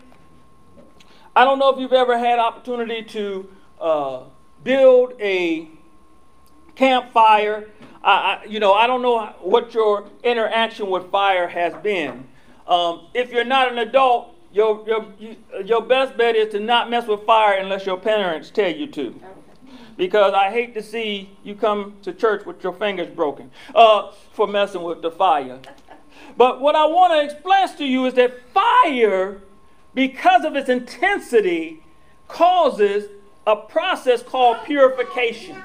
I 1.35 1.43
don't 1.43 1.59
know 1.59 1.69
if 1.69 1.79
you've 1.79 1.93
ever 1.93 2.17
had 2.17 2.39
opportunity 2.39 3.03
to 3.03 3.49
uh, 3.79 4.23
build 4.63 5.13
a 5.19 5.69
campfire. 6.75 7.69
I, 8.07 8.11
I, 8.11 8.45
you 8.45 8.61
know, 8.61 8.73
I 8.73 8.87
don't 8.87 9.01
know 9.01 9.25
what 9.41 9.73
your 9.73 10.09
interaction 10.23 10.89
with 10.89 11.11
fire 11.11 11.47
has 11.47 11.73
been. 11.83 12.25
Um, 12.65 13.07
if 13.13 13.31
you're 13.31 13.43
not 13.43 13.69
an 13.71 13.77
adult, 13.77 14.33
your, 14.53 14.87
your, 14.87 15.05
your 15.65 15.81
best 15.81 16.17
bet 16.17 16.35
is 16.35 16.53
to 16.53 16.59
not 16.59 16.89
mess 16.89 17.05
with 17.05 17.23
fire 17.25 17.57
unless 17.59 17.85
your 17.85 17.97
parents 17.97 18.49
tell 18.49 18.71
you 18.71 18.87
to 18.87 19.19
because 19.97 20.33
I 20.33 20.51
hate 20.51 20.73
to 20.75 20.83
see 20.83 21.31
you 21.43 21.55
come 21.55 21.97
to 22.03 22.13
church 22.13 22.45
with 22.45 22.63
your 22.63 22.73
fingers 22.73 23.09
broken 23.09 23.51
uh, 23.75 24.11
for 24.31 24.47
messing 24.47 24.83
with 24.83 25.01
the 25.01 25.11
fire. 25.11 25.59
But 26.37 26.61
what 26.61 26.75
I 26.75 26.85
want 26.85 27.13
to 27.13 27.25
express 27.25 27.75
to 27.75 27.85
you 27.85 28.05
is 28.05 28.13
that 28.13 28.39
fire, 28.53 29.41
because 29.93 30.45
of 30.45 30.55
its 30.55 30.69
intensity, 30.69 31.83
causes 32.27 33.09
a 33.47 33.55
process 33.55 34.21
called 34.21 34.57
purification. 34.65 35.57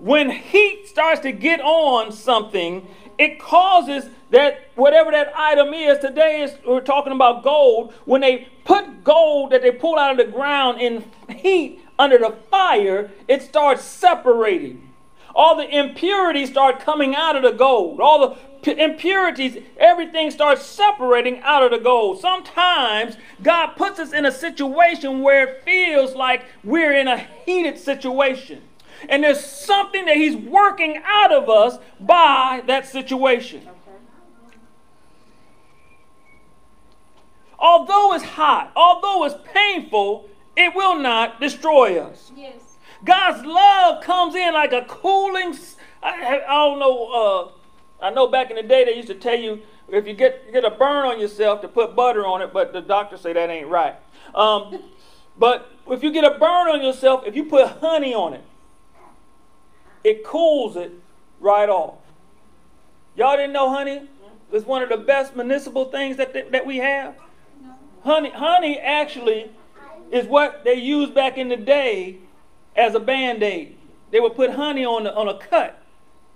When 0.00 0.30
heat 0.30 0.88
starts 0.88 1.20
to 1.20 1.32
get 1.32 1.60
on 1.60 2.12
something, 2.12 2.86
it 3.18 3.40
causes 3.40 4.10
that 4.30 4.68
whatever 4.74 5.10
that 5.10 5.32
item 5.36 5.72
is 5.72 5.98
today 5.98 6.42
is 6.42 6.54
we're 6.66 6.80
talking 6.80 7.12
about 7.12 7.42
gold 7.42 7.94
when 8.04 8.20
they 8.20 8.48
put 8.64 9.04
gold 9.04 9.52
that 9.52 9.62
they 9.62 9.70
pull 9.70 9.98
out 9.98 10.12
of 10.12 10.26
the 10.26 10.30
ground 10.30 10.80
in 10.80 11.04
heat 11.28 11.80
under 11.98 12.18
the 12.18 12.34
fire, 12.50 13.10
it 13.26 13.42
starts 13.42 13.84
separating. 13.84 14.92
All 15.34 15.56
the 15.56 15.68
impurities 15.68 16.50
start 16.50 16.80
coming 16.80 17.14
out 17.14 17.36
of 17.36 17.42
the 17.42 17.52
gold. 17.52 18.00
All 18.00 18.36
the 18.62 18.82
impurities, 18.82 19.62
everything 19.78 20.30
starts 20.30 20.62
separating 20.62 21.40
out 21.40 21.62
of 21.62 21.70
the 21.70 21.78
gold. 21.78 22.20
Sometimes 22.20 23.16
God 23.42 23.76
puts 23.76 23.98
us 23.98 24.12
in 24.12 24.26
a 24.26 24.32
situation 24.32 25.22
where 25.22 25.46
it 25.46 25.64
feels 25.64 26.14
like 26.14 26.44
we're 26.64 26.92
in 26.92 27.06
a 27.06 27.18
heated 27.18 27.78
situation. 27.78 28.62
And 29.08 29.24
there's 29.24 29.44
something 29.44 30.04
that 30.06 30.16
He's 30.16 30.36
working 30.36 31.00
out 31.04 31.32
of 31.32 31.48
us 31.48 31.78
by 32.00 32.62
that 32.66 32.86
situation. 32.86 33.68
Although 37.58 38.14
it's 38.14 38.24
hot, 38.24 38.70
although 38.76 39.24
it's 39.24 39.36
painful, 39.52 40.28
it 40.56 40.74
will 40.74 40.98
not 40.98 41.40
destroy 41.40 41.98
us. 41.98 42.32
Yes. 42.36 42.76
God's 43.04 43.44
love 43.44 44.02
comes 44.02 44.34
in 44.34 44.54
like 44.54 44.72
a 44.72 44.82
cooling. 44.82 45.56
I, 46.02 46.42
I 46.46 46.54
don't 46.54 46.78
know. 46.78 47.52
Uh, 48.00 48.04
I 48.06 48.10
know 48.10 48.26
back 48.26 48.50
in 48.50 48.56
the 48.56 48.62
day 48.62 48.84
they 48.84 48.94
used 48.94 49.08
to 49.08 49.14
tell 49.14 49.38
you 49.38 49.62
if 49.88 50.06
you 50.06 50.14
get 50.14 50.42
you 50.46 50.52
get 50.52 50.64
a 50.64 50.70
burn 50.70 51.06
on 51.06 51.20
yourself 51.20 51.60
to 51.62 51.68
put 51.68 51.94
butter 51.94 52.26
on 52.26 52.42
it, 52.42 52.52
but 52.52 52.72
the 52.72 52.80
doctors 52.80 53.20
say 53.20 53.32
that 53.32 53.50
ain't 53.50 53.68
right. 53.68 53.96
Um, 54.34 54.82
but 55.38 55.70
if 55.88 56.02
you 56.02 56.10
get 56.10 56.24
a 56.24 56.38
burn 56.38 56.68
on 56.68 56.82
yourself, 56.82 57.24
if 57.26 57.36
you 57.36 57.44
put 57.44 57.68
honey 57.68 58.14
on 58.14 58.34
it, 58.34 58.44
it 60.06 60.22
cools 60.22 60.76
it 60.76 60.92
right 61.40 61.68
off. 61.68 61.96
Y'all 63.16 63.36
didn't 63.36 63.52
know 63.52 63.68
honey 63.68 64.02
is 64.52 64.64
one 64.64 64.80
of 64.80 64.88
the 64.88 64.96
best 64.96 65.34
municipal 65.34 65.86
things 65.86 66.16
that, 66.16 66.32
that, 66.32 66.52
that 66.52 66.64
we 66.64 66.76
have? 66.76 67.16
Honey, 68.04 68.30
honey 68.30 68.78
actually 68.78 69.50
is 70.12 70.26
what 70.26 70.62
they 70.62 70.74
used 70.74 71.12
back 71.12 71.38
in 71.38 71.48
the 71.48 71.56
day 71.56 72.18
as 72.76 72.94
a 72.94 73.00
band 73.00 73.42
aid. 73.42 73.76
They 74.12 74.20
would 74.20 74.36
put 74.36 74.52
honey 74.52 74.84
on, 74.84 75.02
the, 75.02 75.12
on 75.12 75.26
a 75.26 75.38
cut. 75.38 75.82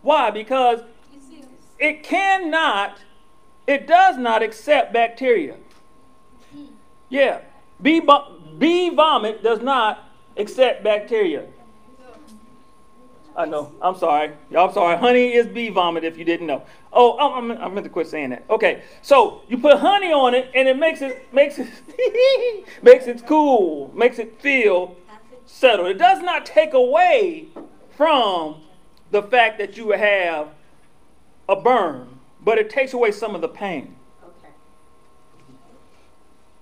Why? 0.03 0.33
Because 0.33 0.81
it 1.79 2.03
cannot, 2.03 2.99
it 3.69 3.87
does 3.87 4.17
not 4.17 4.43
accept 4.43 4.93
bacteria. 4.93 5.55
Yeah. 7.09 7.43
Bee, 7.81 8.03
bee 8.59 8.91
vomit 8.91 9.45
does 9.45 9.62
not 9.62 10.11
accept 10.37 10.83
bacteria. 10.83 11.47
I 13.37 13.47
know. 13.47 13.73
I'm 13.81 13.97
sorry. 13.97 14.33
Y'all, 14.51 14.69
I'm 14.69 14.75
sorry. 14.75 14.97
Honey 14.99 15.33
is 15.33 15.47
bee 15.47 15.69
vomit 15.69 16.05
if 16.05 16.19
you 16.19 16.25
didn't 16.25 16.47
know. 16.47 16.63
Oh, 16.93 17.19
I'm, 17.19 17.53
I 17.53 17.69
meant 17.69 17.85
to 17.85 17.91
quit 17.91 18.09
saying 18.09 18.31
that. 18.31 18.45
Okay. 18.51 18.83
So 19.03 19.43
you 19.49 19.59
put 19.59 19.79
honey 19.79 20.13
on 20.13 20.35
it 20.35 20.51
and 20.55 20.69
it 20.69 20.77
makes 20.77 21.01
it 21.01 21.33
makes 21.33 21.59
it 21.59 21.69
makes 22.83 23.07
it 23.07 23.27
cool, 23.27 23.93
makes 23.95 24.19
it 24.19 24.41
feel 24.41 24.97
settled. 25.47 25.89
It 25.89 25.99
does 25.99 26.23
not 26.23 26.45
take 26.45 26.75
away 26.75 27.49
from 27.97 28.63
the 29.11 29.23
fact 29.23 29.59
that 29.59 29.77
you 29.77 29.91
have 29.91 30.49
a 31.49 31.57
burn, 31.57 32.19
but 32.41 32.59
it 32.59 32.71
takes 32.71 32.93
away 32.93 33.13
some 33.13 33.35
of 33.35 33.41
the 33.41 33.49
pain. 33.49 33.97
Okay. 34.23 34.53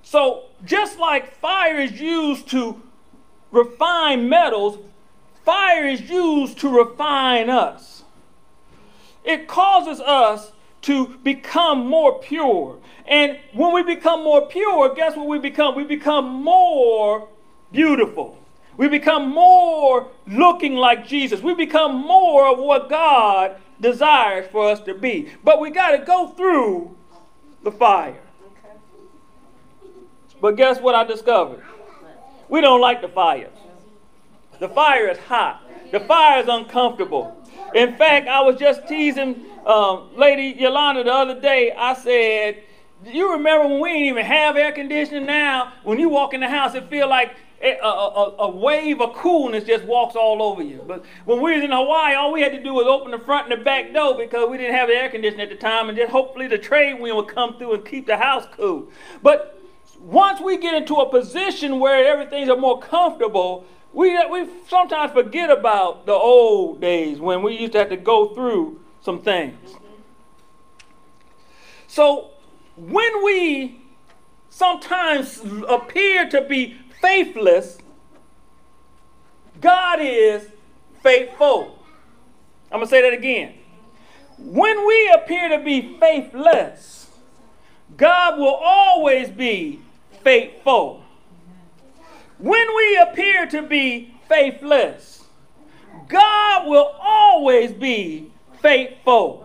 So 0.03 0.45
just 0.65 0.99
like 0.99 1.35
fire 1.35 1.79
is 1.79 2.01
used 2.01 2.49
to 2.51 2.83
refine 3.51 4.29
metals, 4.29 4.79
Fire 5.49 5.87
is 5.87 6.11
used 6.11 6.59
to 6.59 6.69
refine 6.69 7.49
us. 7.49 8.03
It 9.25 9.49
causes 9.49 9.99
us 9.99 10.53
to 10.83 11.17
become 11.23 11.87
more 11.87 12.19
pure. 12.19 12.77
And 13.07 13.39
when 13.55 13.73
we 13.73 13.83
become 13.83 14.25
more 14.25 14.47
pure, 14.47 14.95
guess 14.95 15.17
what 15.17 15.27
we 15.27 15.39
become? 15.39 15.75
We 15.75 15.85
become 15.85 16.29
more 16.45 17.29
beautiful. 17.73 18.39
We 18.77 18.89
become 18.89 19.31
more 19.31 20.09
looking 20.27 20.75
like 20.75 21.09
Jesus. 21.09 21.41
We 21.41 21.55
become 21.55 21.97
more 21.97 22.47
of 22.47 22.59
what 22.59 22.91
God 22.91 23.57
desires 23.81 24.47
for 24.53 24.69
us 24.69 24.81
to 24.81 24.93
be. 24.93 25.31
But 25.43 25.61
we 25.61 25.71
got 25.71 25.93
to 25.93 26.05
go 26.05 26.29
through 26.29 26.95
the 27.65 27.73
fire. 27.73 28.21
But 30.43 30.57
guess 30.57 30.79
what 30.79 30.95
I 30.95 31.05
discovered? 31.05 31.65
We 32.51 32.61
don't 32.61 32.83
like 32.83 33.01
the 33.01 33.09
fire. 33.09 33.49
The 34.61 34.69
fire 34.69 35.09
is 35.09 35.19
hot. 35.19 35.63
The 35.93 36.01
fire 36.01 36.41
is 36.43 36.49
uncomfortable. 36.49 37.37
In 37.75 37.97
fact, 37.97 38.29
I 38.29 38.41
was 38.41 38.59
just 38.59 38.89
teasing 38.89 39.45
um, 39.67 40.11
Lady 40.17 40.59
Yolanda 40.59 41.05
the 41.05 41.13
other 41.13 41.41
day. 41.41 41.73
I 41.73 41.95
said, 41.95 42.63
you 43.05 43.33
remember 43.33 43.69
when 43.69 43.81
we 43.81 43.93
didn't 43.93 44.07
even 44.07 44.25
have 44.25 44.57
air 44.57 44.73
conditioning 44.73 45.27
now? 45.27 45.73
When 45.85 45.99
you 45.99 46.09
walk 46.09 46.35
in 46.35 46.41
the 46.41 46.49
house, 46.49 46.75
it 46.75 46.89
feel 46.91 47.09
like 47.09 47.37
a, 47.63 47.77
a, 47.83 48.37
a, 48.39 48.51
wave 48.51 49.01
of 49.01 49.15
coolness 49.15 49.65
just 49.65 49.85
walks 49.85 50.15
all 50.15 50.43
over 50.43 50.63
you. 50.63 50.85
But 50.87 51.05
when 51.25 51.41
we 51.43 51.55
was 51.55 51.65
in 51.65 51.73
Hawaii, 51.73 52.15
all 52.15 52.33
we 52.33 52.41
had 52.41 52.53
to 52.53 52.63
do 52.63 52.73
was 52.73 52.87
open 52.87 53.11
the 53.11 53.19
front 53.19 53.51
and 53.51 53.61
the 53.61 53.65
back 53.65 53.93
door 53.93 54.17
because 54.17 54.49
we 54.49 54.59
didn't 54.59 54.77
have 54.77 54.91
air 54.91 55.09
conditioning 55.09 55.43
at 55.43 55.51
the 55.51 55.57
time, 55.57 55.89
and 55.89 55.99
just 55.99 56.13
hopefully 56.13 56.47
the 56.47 56.59
trade 56.59 57.01
wind 57.01 57.17
would 57.17 57.29
come 57.29 57.59
through 57.59 57.75
and 57.75 57.85
keep 57.85 58.07
the 58.07 58.17
house 58.17 58.47
cool. 58.57 58.89
But 59.23 59.61
once 60.01 60.41
we 60.41 60.57
get 60.57 60.75
into 60.75 60.95
a 60.97 61.11
position 61.11 61.81
where 61.81 62.07
everything's 62.07 62.49
more 62.59 62.79
comfortable, 62.79 63.65
we, 63.93 64.27
we 64.27 64.49
sometimes 64.69 65.13
forget 65.13 65.51
about 65.51 66.07
the 66.07 66.13
old 66.13 66.81
days 66.81 67.19
when 67.21 67.43
we 67.43 67.59
used 67.59 67.73
to 67.73 67.79
have 67.79 67.89
to 67.89 67.97
go 67.97 68.35
through 68.35 68.81
some 69.01 69.21
things. 69.21 69.75
So 71.87 72.31
when 72.77 73.25
we 73.25 73.81
sometimes 74.51 75.41
appear 75.69 76.29
to 76.31 76.43
be 76.43 76.77
faithless, 77.01 77.79
God 79.61 79.99
is 80.01 80.49
faithful. 81.03 81.79
I'm 82.71 82.79
going 82.79 82.87
to 82.87 82.91
say 82.91 83.03
that 83.03 83.15
again. 83.17 83.55
When 84.37 84.87
we 84.87 85.11
appear 85.15 85.49
to 85.49 85.65
be 85.65 85.97
faithless, 85.99 87.11
God 87.97 88.39
will 88.39 88.55
always 88.55 89.31
be 89.31 89.81
faithful. 90.23 91.03
When 92.39 92.77
we 92.77 92.97
appear 92.97 93.47
to 93.47 93.63
be 93.63 94.15
faithless, 94.29 95.25
God 96.09 96.69
will 96.69 96.95
always 97.01 97.73
be 97.73 98.31
faithful. 98.63 99.45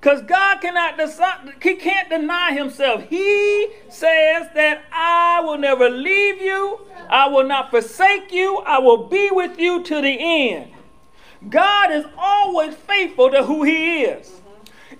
Because 0.00 0.22
God 0.22 0.60
cannot 0.60 0.96
decide, 0.96 1.54
he 1.62 1.74
can't 1.76 2.08
deny 2.08 2.52
himself. 2.52 3.04
He 3.08 3.68
says 3.88 4.48
that 4.54 4.82
I 4.92 5.40
will 5.44 5.58
never 5.58 5.88
leave 5.88 6.40
you, 6.40 6.80
I 7.08 7.28
will 7.28 7.46
not 7.46 7.70
forsake 7.70 8.32
you, 8.32 8.58
I 8.58 8.78
will 8.78 9.08
be 9.08 9.30
with 9.30 9.58
you 9.58 9.82
to 9.82 10.00
the 10.00 10.16
end. 10.50 10.72
God 11.48 11.92
is 11.92 12.04
always 12.16 12.74
faithful 12.74 13.30
to 13.30 13.44
who 13.44 13.64
he 13.64 14.02
is. 14.02 14.40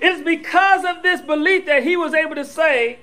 It's 0.00 0.22
because 0.22 0.84
of 0.84 1.02
this 1.02 1.20
belief 1.20 1.66
that 1.66 1.84
he 1.84 1.96
was 1.96 2.14
able 2.14 2.34
to 2.34 2.44
say, 2.44 2.98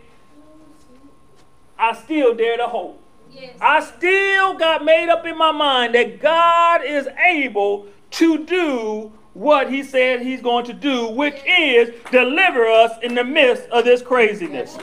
I 1.77 1.93
still 1.93 2.35
dare 2.35 2.57
to 2.57 2.67
hope. 2.67 3.01
Yes. 3.39 3.55
I 3.61 3.79
still 3.81 4.55
got 4.55 4.83
made 4.83 5.09
up 5.09 5.25
in 5.25 5.37
my 5.37 5.51
mind 5.51 5.95
that 5.95 6.19
God 6.19 6.83
is 6.83 7.07
able 7.07 7.87
to 8.11 8.45
do 8.45 9.11
what 9.33 9.71
he 9.71 9.83
said 9.83 10.21
he's 10.21 10.41
going 10.41 10.65
to 10.65 10.73
do, 10.73 11.07
which 11.07 11.41
is 11.47 11.93
deliver 12.11 12.67
us 12.67 12.91
in 13.01 13.15
the 13.15 13.23
midst 13.23 13.69
of 13.69 13.85
this 13.85 14.01
craziness. 14.01 14.77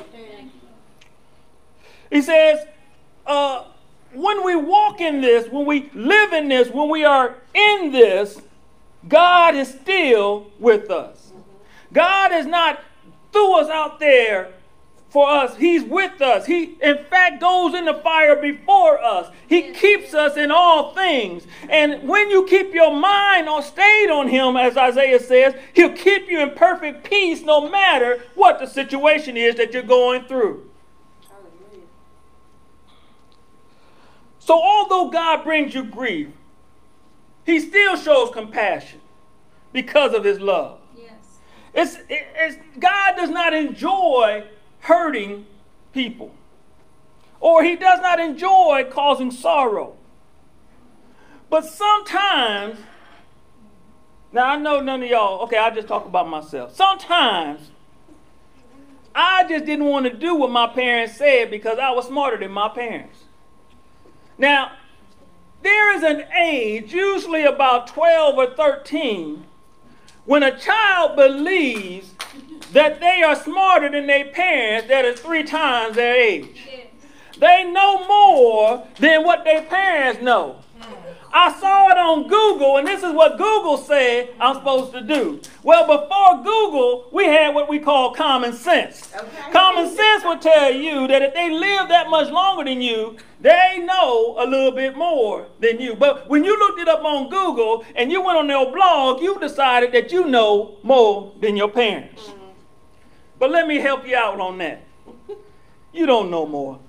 He 2.11 2.23
says, 2.23 2.61
uh, 3.27 3.65
when 4.15 4.45
we 4.45 4.55
walk 4.55 5.01
in 5.01 5.21
this, 5.21 5.49
when 5.49 5.67
we 5.67 5.91
live 5.93 6.33
in 6.33 6.49
this, 6.49 6.69
when 6.71 6.89
we 6.89 7.05
are 7.05 7.35
in 7.53 7.91
this, 7.91 8.41
God 9.09 9.55
is 9.55 9.69
still 9.69 10.51
with 10.59 10.91
us. 10.91 11.33
God 11.93 12.33
is 12.33 12.47
not 12.47 12.81
threw 13.33 13.59
us 13.61 13.69
out 13.69 14.01
there 14.01 14.53
for 15.17 15.31
us. 15.31 15.57
He's 15.57 15.83
with 15.83 16.21
us. 16.21 16.45
He, 16.45 16.77
in 16.83 16.99
fact, 17.05 17.41
goes 17.41 17.73
in 17.73 17.87
the 17.87 17.95
fire 17.95 18.37
before 18.37 19.03
us. 19.03 19.33
He 19.49 19.73
keeps 19.73 20.13
us 20.13 20.37
in 20.37 20.51
all 20.51 20.93
things. 20.93 21.47
And 21.71 22.07
when 22.07 22.29
you 22.29 22.45
keep 22.45 22.75
your 22.75 22.95
mind 22.95 23.49
on 23.49 23.63
stayed 23.63 24.11
on 24.11 24.29
Him, 24.29 24.59
as 24.59 24.77
Isaiah 24.77 25.19
says, 25.19 25.55
He'll 25.73 25.95
keep 25.95 26.29
you 26.29 26.41
in 26.41 26.51
perfect 26.51 27.09
peace 27.09 27.41
no 27.41 27.67
matter 27.67 28.25
what 28.35 28.59
the 28.59 28.67
situation 28.67 29.39
is 29.39 29.55
that 29.55 29.73
you're 29.73 29.83
going 29.83 30.27
through. 30.27 30.69
So, 34.39 34.53
although 34.53 35.09
God 35.09 35.45
brings 35.45 35.75
you 35.75 35.85
grief, 35.85 36.29
He 37.47 37.59
still 37.61 37.97
shows 37.97 38.29
compassion 38.35 39.01
because 39.73 40.13
of 40.13 40.25
His 40.25 40.41
love. 40.41 40.79
Yes. 40.95 41.39
It's, 41.73 41.97
it's, 42.11 42.59
God 42.79 43.17
does 43.17 43.31
not 43.31 43.55
enjoy 43.55 44.45
hurting 44.87 45.45
people, 45.93 46.33
or 47.41 47.65
He 47.65 47.75
does 47.75 48.01
not 48.01 48.21
enjoy 48.21 48.87
causing 48.89 49.33
sorrow. 49.33 49.97
But 51.51 51.65
sometimes, 51.65 52.79
now 54.33 54.47
I 54.47 54.57
know 54.57 54.81
none 54.81 55.03
of 55.03 55.09
y'all, 55.09 55.43
okay, 55.43 55.57
I'll 55.57 55.75
just 55.75 55.89
talk 55.89 56.07
about 56.07 56.29
myself. 56.29 56.77
Sometimes 56.77 57.71
I 59.13 59.45
just 59.49 59.65
didn't 59.65 59.87
want 59.87 60.07
to 60.07 60.13
do 60.13 60.37
what 60.37 60.51
my 60.51 60.69
parents 60.69 61.17
said 61.17 61.51
because 61.51 61.79
I 61.79 61.91
was 61.91 62.07
smarter 62.07 62.37
than 62.37 62.53
my 62.53 62.69
parents. 62.69 63.25
Now, 64.39 64.73
there 65.63 65.97
is 65.97 66.05
an 66.05 66.27
age, 66.33 66.93
usually 66.93 67.45
about 67.45 67.89
12 67.89 68.37
or 68.37 68.55
13, 68.55 69.47
when 70.27 70.45
a 70.45 70.57
child 70.57 71.17
believes 71.17 72.16
that 72.73 73.01
they 73.01 73.23
are 73.23 73.37
smarter 73.37 73.91
than 73.91 74.07
their 74.07 74.27
parents 74.27 74.89
that 74.89 75.05
is 75.05 75.21
three 75.21 75.45
times 75.45 75.97
their 75.97 76.15
age. 76.15 76.69
They 77.39 77.65
know 77.71 78.07
more 78.07 78.87
than 78.99 79.25
what 79.25 79.45
their 79.45 79.63
parents 79.63 80.23
know. 80.23 80.63
I 81.33 81.53
saw 81.61 81.91
it 81.91 81.99
on 81.99 82.29
Google, 82.29 82.79
and 82.79 82.87
this 82.87 83.03
is 83.03 83.13
what 83.13 83.37
Google 83.37 83.77
said 83.77 84.31
I'm 84.41 84.55
supposed 84.55 84.93
to 84.93 85.03
do. 85.03 85.41
Well, 85.63 85.87
before 85.87 86.43
Google, 86.43 87.11
we 87.13 87.25
had 87.25 87.55
what 87.55 87.69
we 87.69 87.79
call 87.79 88.15
common 88.15 88.55
sense. 88.55 89.13
Okay. 89.15 89.53
Common 89.53 89.95
sense 89.95 90.25
would 90.25 90.41
tell 90.41 90.73
you 90.73 91.07
that 91.09 91.21
if 91.21 91.35
they 91.35 91.51
live 91.51 91.89
that 91.89 92.09
much 92.09 92.31
longer 92.31 92.65
than 92.65 92.81
you, 92.81 93.19
they 93.47 93.79
know 93.79 94.35
a 94.41 94.45
little 94.45 94.73
bit 94.73 94.97
more 94.97 95.47
than 95.61 95.81
you. 95.81 95.95
But 95.95 96.29
when 96.29 96.43
you 96.43 96.59
looked 96.59 96.81
it 96.81 96.89
up 96.89 97.05
on 97.05 97.31
Google 97.31 97.85
and 97.95 98.11
you 98.11 98.21
went 98.21 98.37
on 98.37 98.49
their 98.49 98.73
blog, 98.73 99.23
you 99.23 99.39
decided 99.39 99.93
that 99.93 100.11
you 100.11 100.27
know 100.27 100.79
more 100.83 101.33
than 101.41 101.57
your 101.57 101.69
parents. 101.69 102.23
Mm-hmm. 102.23 102.51
But 103.39 103.53
let 103.53 103.69
me 103.69 103.77
help 103.77 104.05
you 104.05 104.17
out 104.17 104.41
on 104.41 104.59
that. 104.59 104.83
You 105.93 106.07
don't 106.07 106.29
know 106.29 106.45
more. 106.45 106.81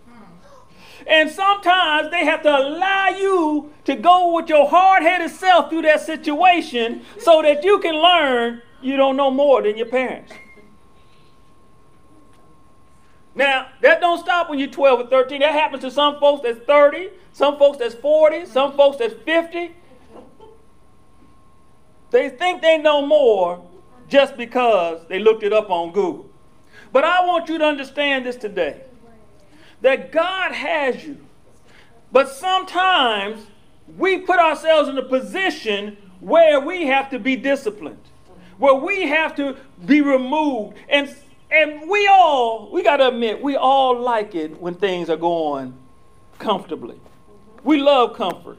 And 1.06 1.30
sometimes 1.30 2.10
they 2.10 2.26
have 2.26 2.42
to 2.42 2.50
allow 2.50 3.10
you 3.10 3.72
to 3.86 3.96
go 3.96 4.34
with 4.34 4.50
your 4.50 4.68
hard 4.68 5.04
headed 5.04 5.30
self 5.30 5.70
through 5.70 5.84
that 5.84 6.02
situation 6.02 7.04
so 7.20 7.44
that 7.44 7.64
you 7.64 7.80
can 7.80 7.96
learn 7.96 8.64
you 8.82 8.98
don't 8.98 9.16
know 9.16 9.30
more 9.30 9.62
than 9.62 9.78
your 9.78 9.86
parents. 9.86 10.34
Now, 13.38 13.68
that 13.82 14.02
don't 14.02 14.18
stop 14.18 14.50
when 14.50 14.58
you're 14.58 14.68
12 14.68 15.00
or 15.00 15.08
13. 15.08 15.42
That 15.42 15.54
happens 15.54 15.84
to 15.84 15.92
some 15.92 16.20
folks 16.20 16.42
that's 16.42 16.60
30, 16.66 17.10
some 17.34 17.60
folks 17.60 17.78
that's 17.78 17.94
40, 17.94 18.48
some 18.48 18.76
folks 18.76 18.98
that's 18.98 19.14
50. 19.14 19.76
They 22.10 22.30
think 22.30 22.64
they 22.64 22.80
know 22.80 23.06
more 23.06 23.64
just 24.10 24.38
because 24.38 25.06
they 25.08 25.20
looked 25.20 25.44
it 25.44 25.54
up 25.54 25.70
on 25.70 25.92
Google. 25.92 26.32
But 26.92 27.04
I 27.04 27.28
want 27.28 27.48
you 27.48 27.60
to 27.60 27.64
understand 27.64 28.26
this 28.26 28.38
today 28.38 28.82
that 29.82 30.12
God 30.12 30.52
has 30.52 31.06
you. 31.06 31.18
But 32.12 32.30
sometimes 32.30 33.46
we 33.98 34.18
put 34.18 34.40
ourselves 34.40 34.90
in 34.90 34.98
a 34.98 35.04
position 35.04 35.98
where 36.22 36.60
we 36.60 36.88
have 36.88 37.12
to 37.12 37.20
be 37.20 37.36
disciplined, 37.36 38.02
where 38.58 38.74
we 38.74 39.04
have 39.04 39.36
to 39.36 39.58
be 39.86 40.02
removed. 40.02 40.76
And, 40.90 41.16
and 41.50 41.90
we 41.90 42.08
all, 42.08 42.70
we 42.72 42.84
got 42.84 42.98
to 42.98 43.08
admit, 43.08 43.42
we 43.42 43.56
all 43.56 44.00
like 44.00 44.36
it 44.36 44.60
when 44.60 44.74
things 44.74 45.10
are 45.10 45.18
going 45.18 45.74
comfortably. 46.40 47.00
We 47.64 47.80
love 47.80 48.16
comfort. 48.16 48.58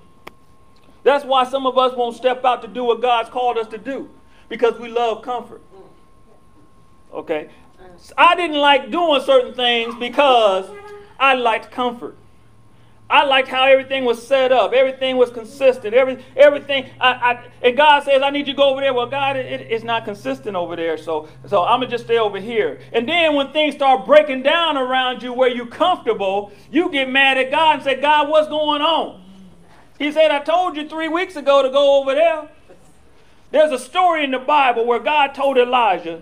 That's 1.02 1.24
why 1.24 1.44
some 1.44 1.66
of 1.66 1.78
us 1.78 1.94
won't 1.94 2.16
step 2.16 2.44
out 2.44 2.62
to 2.62 2.68
do 2.68 2.84
what 2.84 3.00
God's 3.00 3.30
called 3.30 3.56
us 3.56 3.66
to 3.68 3.78
do, 3.78 4.10
because 4.48 4.78
we 4.78 4.88
love 4.88 5.22
comfort. 5.22 5.62
Okay? 7.12 7.48
I 8.16 8.34
didn't 8.34 8.58
like 8.58 8.90
doing 8.90 9.22
certain 9.22 9.54
things 9.54 9.94
because 9.94 10.66
I 11.18 11.34
liked 11.34 11.70
comfort. 11.70 12.16
I 13.10 13.24
liked 13.24 13.48
how 13.48 13.64
everything 13.64 14.04
was 14.04 14.24
set 14.24 14.52
up. 14.52 14.74
Everything 14.74 15.16
was 15.16 15.30
consistent. 15.30 15.94
Every, 15.94 16.22
everything. 16.36 16.90
I, 17.00 17.10
I, 17.10 17.44
and 17.62 17.74
God 17.74 18.02
says, 18.02 18.20
I 18.20 18.28
need 18.28 18.46
you 18.46 18.52
to 18.52 18.56
go 18.56 18.68
over 18.68 18.82
there. 18.82 18.92
Well, 18.92 19.06
God, 19.06 19.36
it, 19.36 19.62
it's 19.62 19.82
not 19.82 20.04
consistent 20.04 20.54
over 20.54 20.76
there. 20.76 20.98
So, 20.98 21.26
so 21.46 21.64
I'm 21.64 21.80
to 21.80 21.86
just 21.86 22.04
stay 22.04 22.18
over 22.18 22.38
here. 22.38 22.80
And 22.92 23.08
then 23.08 23.34
when 23.34 23.50
things 23.52 23.74
start 23.74 24.04
breaking 24.04 24.42
down 24.42 24.76
around 24.76 25.22
you 25.22 25.32
where 25.32 25.48
you're 25.48 25.66
comfortable, 25.66 26.52
you 26.70 26.90
get 26.90 27.08
mad 27.08 27.38
at 27.38 27.50
God 27.50 27.76
and 27.76 27.82
say, 27.82 27.98
God, 27.98 28.28
what's 28.28 28.48
going 28.48 28.82
on? 28.82 29.24
He 29.98 30.12
said, 30.12 30.30
I 30.30 30.40
told 30.40 30.76
you 30.76 30.86
three 30.86 31.08
weeks 31.08 31.34
ago 31.34 31.62
to 31.62 31.70
go 31.70 32.02
over 32.02 32.14
there. 32.14 32.48
There's 33.50 33.72
a 33.72 33.78
story 33.78 34.22
in 34.22 34.32
the 34.32 34.38
Bible 34.38 34.84
where 34.84 34.98
God 34.98 35.28
told 35.28 35.56
Elijah, 35.56 36.20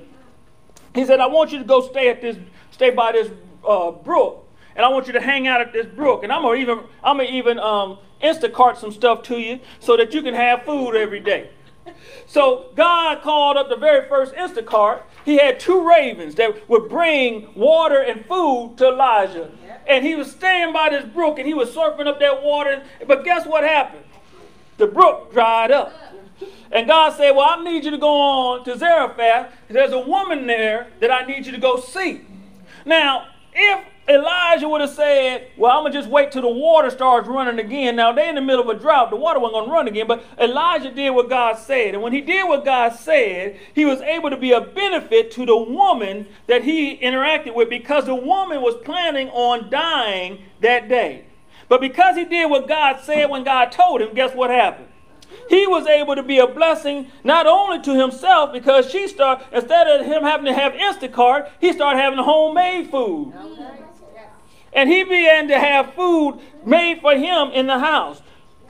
He 0.94 1.04
said, 1.04 1.18
I 1.18 1.26
want 1.26 1.50
you 1.50 1.58
to 1.58 1.64
go 1.64 1.86
stay 1.88 2.08
at 2.08 2.22
this, 2.22 2.36
stay 2.70 2.90
by 2.90 3.10
this 3.10 3.28
uh, 3.66 3.90
brook 3.90 4.45
and 4.76 4.84
I 4.84 4.88
want 4.88 5.06
you 5.06 5.14
to 5.14 5.20
hang 5.20 5.48
out 5.48 5.60
at 5.60 5.72
this 5.72 5.86
brook. 5.86 6.22
And 6.22 6.32
I'm 6.32 6.42
gonna 6.42 6.56
even 6.56 6.80
I'm 7.02 7.16
gonna 7.16 7.30
even 7.30 7.58
um, 7.58 7.98
Instacart 8.22 8.76
some 8.76 8.92
stuff 8.92 9.22
to 9.24 9.38
you 9.38 9.60
so 9.80 9.96
that 9.96 10.14
you 10.14 10.22
can 10.22 10.34
have 10.34 10.64
food 10.64 10.94
every 10.94 11.20
day. 11.20 11.50
So 12.26 12.66
God 12.74 13.22
called 13.22 13.56
up 13.56 13.68
the 13.68 13.76
very 13.76 14.08
first 14.08 14.34
Instacart. 14.34 15.02
He 15.24 15.38
had 15.38 15.58
two 15.58 15.88
ravens 15.88 16.34
that 16.36 16.68
would 16.68 16.88
bring 16.88 17.52
water 17.54 18.00
and 18.00 18.24
food 18.26 18.74
to 18.78 18.88
Elijah. 18.88 19.50
And 19.86 20.04
he 20.04 20.14
was 20.16 20.30
staying 20.30 20.72
by 20.72 20.90
this 20.90 21.04
brook 21.04 21.38
and 21.38 21.46
he 21.46 21.54
was 21.54 21.70
surfing 21.70 22.06
up 22.06 22.18
that 22.20 22.42
water. 22.42 22.82
But 23.06 23.24
guess 23.24 23.46
what 23.46 23.62
happened? 23.64 24.04
The 24.78 24.86
brook 24.86 25.32
dried 25.32 25.70
up. 25.70 25.92
And 26.70 26.86
God 26.86 27.16
said, 27.16 27.30
Well, 27.30 27.46
I 27.48 27.62
need 27.62 27.84
you 27.84 27.92
to 27.92 27.98
go 27.98 28.14
on 28.14 28.64
to 28.64 28.76
Zarephath. 28.76 29.52
There's 29.68 29.92
a 29.92 30.00
woman 30.00 30.46
there 30.46 30.88
that 31.00 31.10
I 31.10 31.24
need 31.24 31.46
you 31.46 31.52
to 31.52 31.58
go 31.58 31.80
see. 31.80 32.22
Now, 32.84 33.28
if 33.54 33.84
Elijah 34.08 34.68
would 34.68 34.80
have 34.80 34.90
said, 34.90 35.48
Well, 35.56 35.72
I'm 35.72 35.82
going 35.82 35.92
to 35.92 35.98
just 35.98 36.08
wait 36.08 36.30
till 36.30 36.42
the 36.42 36.48
water 36.48 36.90
starts 36.90 37.26
running 37.26 37.58
again. 37.58 37.96
Now, 37.96 38.12
they're 38.12 38.28
in 38.28 38.36
the 38.36 38.40
middle 38.40 38.68
of 38.68 38.76
a 38.76 38.78
drought. 38.78 39.10
The 39.10 39.16
water 39.16 39.40
wasn't 39.40 39.54
going 39.54 39.66
to 39.66 39.72
run 39.72 39.88
again. 39.88 40.06
But 40.06 40.24
Elijah 40.38 40.92
did 40.92 41.10
what 41.10 41.28
God 41.28 41.58
said. 41.58 41.94
And 41.94 42.02
when 42.02 42.12
he 42.12 42.20
did 42.20 42.48
what 42.48 42.64
God 42.64 42.94
said, 42.94 43.58
he 43.74 43.84
was 43.84 44.00
able 44.02 44.30
to 44.30 44.36
be 44.36 44.52
a 44.52 44.60
benefit 44.60 45.32
to 45.32 45.46
the 45.46 45.56
woman 45.56 46.26
that 46.46 46.62
he 46.62 46.96
interacted 46.98 47.54
with 47.54 47.68
because 47.68 48.06
the 48.06 48.14
woman 48.14 48.62
was 48.62 48.76
planning 48.84 49.28
on 49.30 49.70
dying 49.70 50.44
that 50.60 50.88
day. 50.88 51.24
But 51.68 51.80
because 51.80 52.16
he 52.16 52.24
did 52.24 52.48
what 52.48 52.68
God 52.68 53.00
said 53.00 53.28
when 53.28 53.42
God 53.42 53.72
told 53.72 54.00
him, 54.00 54.14
guess 54.14 54.34
what 54.34 54.50
happened? 54.50 54.85
He 55.48 55.66
was 55.66 55.86
able 55.86 56.16
to 56.16 56.22
be 56.22 56.38
a 56.38 56.46
blessing 56.46 57.10
not 57.22 57.46
only 57.46 57.80
to 57.82 57.94
himself 57.94 58.52
because 58.52 58.90
she 58.90 59.06
started 59.08 59.46
instead 59.52 59.86
of 59.86 60.06
him 60.06 60.22
having 60.22 60.46
to 60.46 60.54
have 60.54 60.72
Instacart, 60.72 61.50
he 61.60 61.72
started 61.72 62.00
having 62.00 62.18
homemade 62.18 62.90
food. 62.90 63.32
And 64.72 64.90
he 64.90 65.04
began 65.04 65.48
to 65.48 65.58
have 65.58 65.94
food 65.94 66.40
made 66.64 67.00
for 67.00 67.14
him 67.14 67.50
in 67.52 67.66
the 67.66 67.78
house. 67.78 68.20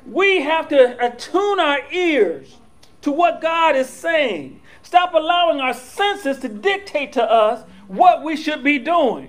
We 0.06 0.42
have 0.42 0.68
to 0.68 1.04
attune 1.04 1.58
our 1.58 1.80
ears 1.90 2.56
to 3.02 3.10
what 3.10 3.40
God 3.40 3.74
is 3.74 3.88
saying. 3.88 4.60
Stop 4.82 5.14
allowing 5.14 5.60
our 5.60 5.74
senses 5.74 6.38
to 6.38 6.48
dictate 6.48 7.12
to 7.14 7.22
us 7.22 7.64
what 7.88 8.22
we 8.22 8.36
should 8.36 8.62
be 8.62 8.78
doing. 8.78 9.28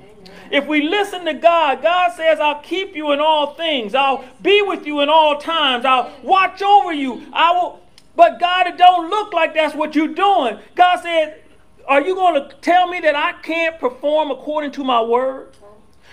If 0.51 0.67
we 0.67 0.81
listen 0.81 1.25
to 1.25 1.33
God, 1.33 1.81
God 1.81 2.13
says, 2.13 2.39
I'll 2.39 2.61
keep 2.61 2.95
you 2.95 3.11
in 3.11 3.19
all 3.19 3.53
things. 3.55 3.95
I'll 3.95 4.25
be 4.41 4.61
with 4.61 4.85
you 4.85 5.01
in 5.01 5.09
all 5.09 5.39
times. 5.39 5.85
I'll 5.85 6.11
watch 6.23 6.61
over 6.61 6.93
you. 6.93 7.25
I 7.33 7.51
will. 7.51 7.81
But 8.15 8.39
God, 8.39 8.67
it 8.67 8.77
don't 8.77 9.09
look 9.09 9.31
like 9.33 9.53
that's 9.53 9.75
what 9.75 9.95
you're 9.95 10.07
doing. 10.07 10.57
God 10.75 11.01
said, 11.01 11.43
Are 11.87 12.01
you 12.01 12.15
going 12.15 12.33
to 12.35 12.55
tell 12.57 12.87
me 12.87 12.99
that 13.01 13.15
I 13.15 13.33
can't 13.33 13.79
perform 13.79 14.31
according 14.31 14.71
to 14.71 14.83
my 14.83 15.01
word? 15.01 15.55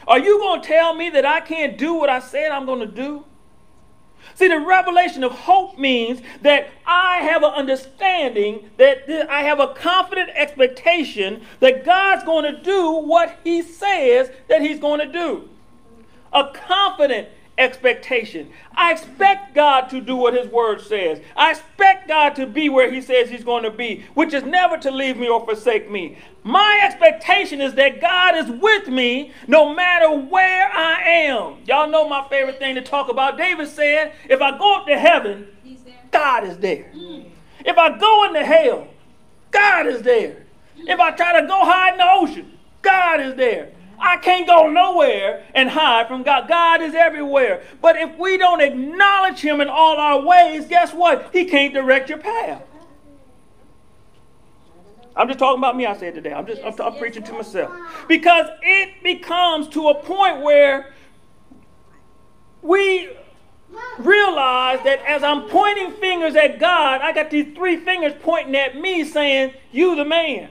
Are 0.06 0.18
you 0.18 0.38
going 0.38 0.60
to 0.60 0.68
tell 0.68 0.94
me 0.94 1.08
that 1.10 1.24
I 1.24 1.40
can't 1.40 1.78
do 1.78 1.94
what 1.94 2.10
I 2.10 2.18
said 2.18 2.50
I'm 2.50 2.66
going 2.66 2.80
to 2.80 2.86
do? 2.86 3.24
See, 4.34 4.48
the 4.48 4.58
revelation 4.58 5.22
of 5.22 5.32
hope 5.32 5.78
means 5.78 6.20
that 6.42 6.68
I 6.86 7.18
have 7.18 7.42
an 7.42 7.52
understanding, 7.52 8.70
that 8.78 9.28
I 9.30 9.42
have 9.42 9.60
a 9.60 9.68
confident 9.68 10.30
expectation 10.34 11.42
that 11.60 11.84
God's 11.84 12.24
going 12.24 12.44
to 12.52 12.60
do 12.60 12.92
what 12.92 13.38
He 13.44 13.62
says 13.62 14.30
that 14.48 14.62
He's 14.62 14.80
going 14.80 15.00
to 15.00 15.10
do. 15.10 15.48
A 16.32 16.50
confident 16.52 17.28
expectation. 17.56 18.50
I 18.74 18.92
expect 18.92 19.54
God 19.54 19.88
to 19.90 20.00
do 20.00 20.16
what 20.16 20.34
His 20.34 20.48
Word 20.48 20.80
says. 20.80 21.20
I 21.36 21.52
expect 21.52 22.08
God 22.08 22.34
to 22.36 22.46
be 22.46 22.68
where 22.68 22.90
He 22.92 23.00
says 23.00 23.30
He's 23.30 23.44
going 23.44 23.62
to 23.64 23.70
be, 23.70 24.04
which 24.14 24.34
is 24.34 24.42
never 24.42 24.76
to 24.78 24.90
leave 24.90 25.16
me 25.16 25.28
or 25.28 25.44
forsake 25.44 25.90
me. 25.90 26.18
My 26.42 26.80
expectation 26.84 27.60
is 27.60 27.74
that 27.74 28.00
God 28.00 28.36
is 28.36 28.50
with 28.50 28.88
me 28.88 29.32
no 29.46 29.74
matter 29.74 30.10
where 30.10 30.70
I 30.70 31.02
am. 31.02 31.56
Y'all 31.66 31.88
know 31.88 32.08
my 32.08 32.26
favorite 32.28 32.58
thing 32.58 32.74
to 32.74 32.82
talk 32.82 33.08
about. 33.08 33.38
David 33.38 33.68
said, 33.68 34.12
If 34.28 34.40
I 34.40 34.56
go 34.58 34.76
up 34.76 34.86
to 34.86 34.98
heaven, 34.98 35.48
God 36.10 36.44
is 36.44 36.58
there. 36.58 36.90
Mm. 36.94 37.30
If 37.64 37.78
I 37.78 37.98
go 37.98 38.24
into 38.24 38.44
hell, 38.44 38.88
God 39.50 39.86
is 39.86 40.02
there. 40.02 40.44
If 40.76 41.00
I 41.00 41.12
try 41.12 41.40
to 41.40 41.46
go 41.46 41.64
hide 41.64 41.92
in 41.92 41.98
the 41.98 42.10
ocean, 42.10 42.58
God 42.82 43.20
is 43.20 43.34
there. 43.34 43.70
I 43.98 44.16
can't 44.18 44.46
go 44.46 44.68
nowhere 44.68 45.44
and 45.54 45.68
hide 45.68 46.08
from 46.08 46.22
God. 46.22 46.48
God 46.48 46.82
is 46.82 46.94
everywhere. 46.94 47.62
But 47.80 47.96
if 47.96 48.18
we 48.18 48.36
don't 48.36 48.60
acknowledge 48.60 49.40
Him 49.40 49.60
in 49.60 49.68
all 49.68 49.96
our 49.96 50.20
ways, 50.20 50.66
guess 50.66 50.92
what? 50.92 51.30
He 51.32 51.44
can't 51.44 51.74
direct 51.74 52.08
your 52.08 52.18
path. 52.18 52.62
I'm 55.16 55.28
just 55.28 55.38
talking 55.38 55.58
about 55.58 55.76
me, 55.76 55.86
I 55.86 55.96
said 55.96 56.14
today. 56.14 56.32
I'm 56.32 56.46
just 56.46 56.62
I'm, 56.64 56.74
I'm 56.80 56.98
preaching 56.98 57.22
to 57.24 57.32
myself. 57.34 57.72
Because 58.08 58.46
it 58.62 59.02
becomes 59.02 59.68
to 59.68 59.88
a 59.88 59.94
point 59.94 60.40
where 60.42 60.92
we 62.62 63.10
realize 63.98 64.82
that 64.84 65.00
as 65.06 65.22
I'm 65.22 65.48
pointing 65.48 65.92
fingers 65.92 66.34
at 66.34 66.58
God, 66.58 67.00
I 67.00 67.12
got 67.12 67.30
these 67.30 67.54
three 67.54 67.76
fingers 67.76 68.12
pointing 68.22 68.56
at 68.56 68.76
me 68.76 69.04
saying, 69.04 69.54
You 69.70 69.94
the 69.94 70.04
man. 70.04 70.50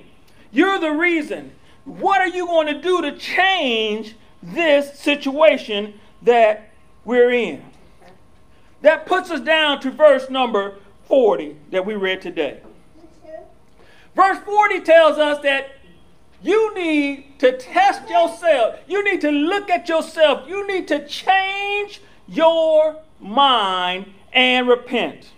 You're 0.52 0.80
the 0.80 0.92
reason. 0.92 1.52
What 1.86 2.22
are 2.22 2.28
you 2.28 2.46
going 2.46 2.68
to 2.68 2.82
do 2.82 3.02
to 3.02 3.18
change 3.18 4.16
this 4.42 5.00
situation 5.00 6.00
that 6.22 6.72
we're 7.04 7.32
in? 7.32 7.64
That 8.82 9.06
puts 9.06 9.32
us 9.32 9.42
down 9.42 9.82
to 9.82 9.92
verse 9.92 10.30
number 10.30 10.76
40 11.06 11.58
that 11.72 11.86
we 11.86 11.96
read 11.96 12.22
today. 12.22 12.62
Verse 14.16 14.38
40 14.40 14.82
tells 14.82 15.18
us 15.18 15.42
that 15.44 15.72
you 16.42 16.76
need 16.76 17.40
to 17.40 17.58
test 17.58 18.10
yourself. 18.10 18.80
You 18.88 19.04
need 19.04 19.22
to 19.22 19.32
look 19.32 19.70
at 19.70 19.88
yourself. 19.90 20.48
You 20.48 20.68
need 20.68 20.88
to 20.90 21.08
change 21.08 22.02
your 22.28 22.98
mind 23.20 24.14
and 24.34 24.68
repent. 24.68 25.33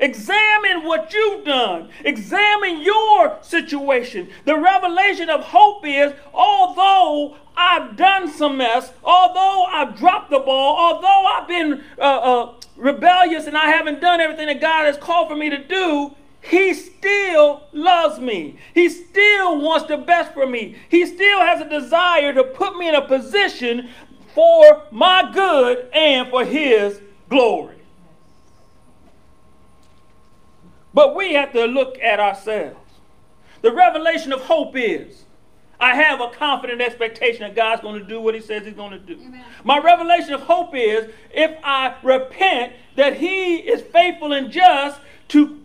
Examine 0.00 0.84
what 0.84 1.12
you've 1.12 1.44
done. 1.44 1.90
Examine 2.04 2.80
your 2.80 3.38
situation. 3.42 4.30
The 4.46 4.56
revelation 4.56 5.28
of 5.28 5.42
hope 5.42 5.86
is 5.86 6.12
although 6.32 7.36
I've 7.56 7.96
done 7.96 8.30
some 8.30 8.56
mess, 8.56 8.92
although 9.04 9.64
I've 9.64 9.96
dropped 9.96 10.30
the 10.30 10.38
ball, 10.38 10.76
although 10.76 11.26
I've 11.26 11.46
been 11.46 11.84
uh, 11.98 12.02
uh, 12.02 12.54
rebellious 12.76 13.46
and 13.46 13.56
I 13.56 13.66
haven't 13.66 14.00
done 14.00 14.20
everything 14.20 14.46
that 14.46 14.60
God 14.60 14.86
has 14.86 14.96
called 14.96 15.28
for 15.28 15.36
me 15.36 15.50
to 15.50 15.62
do, 15.62 16.14
he 16.40 16.72
still 16.72 17.64
loves 17.72 18.18
me. 18.18 18.58
He 18.72 18.88
still 18.88 19.60
wants 19.60 19.86
the 19.86 19.98
best 19.98 20.32
for 20.32 20.46
me. 20.46 20.76
He 20.88 21.04
still 21.04 21.40
has 21.40 21.60
a 21.60 21.68
desire 21.68 22.32
to 22.32 22.44
put 22.44 22.76
me 22.76 22.88
in 22.88 22.94
a 22.94 23.06
position 23.06 23.90
for 24.34 24.84
my 24.90 25.30
good 25.32 25.90
and 25.92 26.30
for 26.30 26.44
His 26.44 27.00
glory. 27.28 27.79
But 30.92 31.14
we 31.14 31.34
have 31.34 31.52
to 31.52 31.66
look 31.66 31.98
at 32.00 32.20
ourselves. 32.20 32.76
The 33.62 33.72
revelation 33.72 34.32
of 34.32 34.42
hope 34.42 34.76
is 34.76 35.24
I 35.78 35.94
have 35.94 36.20
a 36.20 36.28
confident 36.30 36.80
expectation 36.80 37.42
that 37.42 37.54
God's 37.54 37.80
going 37.80 38.00
to 38.00 38.06
do 38.06 38.20
what 38.20 38.34
He 38.34 38.40
says 38.40 38.64
He's 38.64 38.74
going 38.74 38.92
to 38.92 38.98
do. 38.98 39.14
Amen. 39.14 39.44
My 39.64 39.78
revelation 39.78 40.34
of 40.34 40.42
hope 40.42 40.74
is 40.74 41.10
if 41.32 41.58
I 41.64 41.96
repent, 42.02 42.74
that 42.96 43.16
He 43.16 43.56
is 43.56 43.80
faithful 43.80 44.32
and 44.32 44.50
just 44.50 45.00
to 45.28 45.60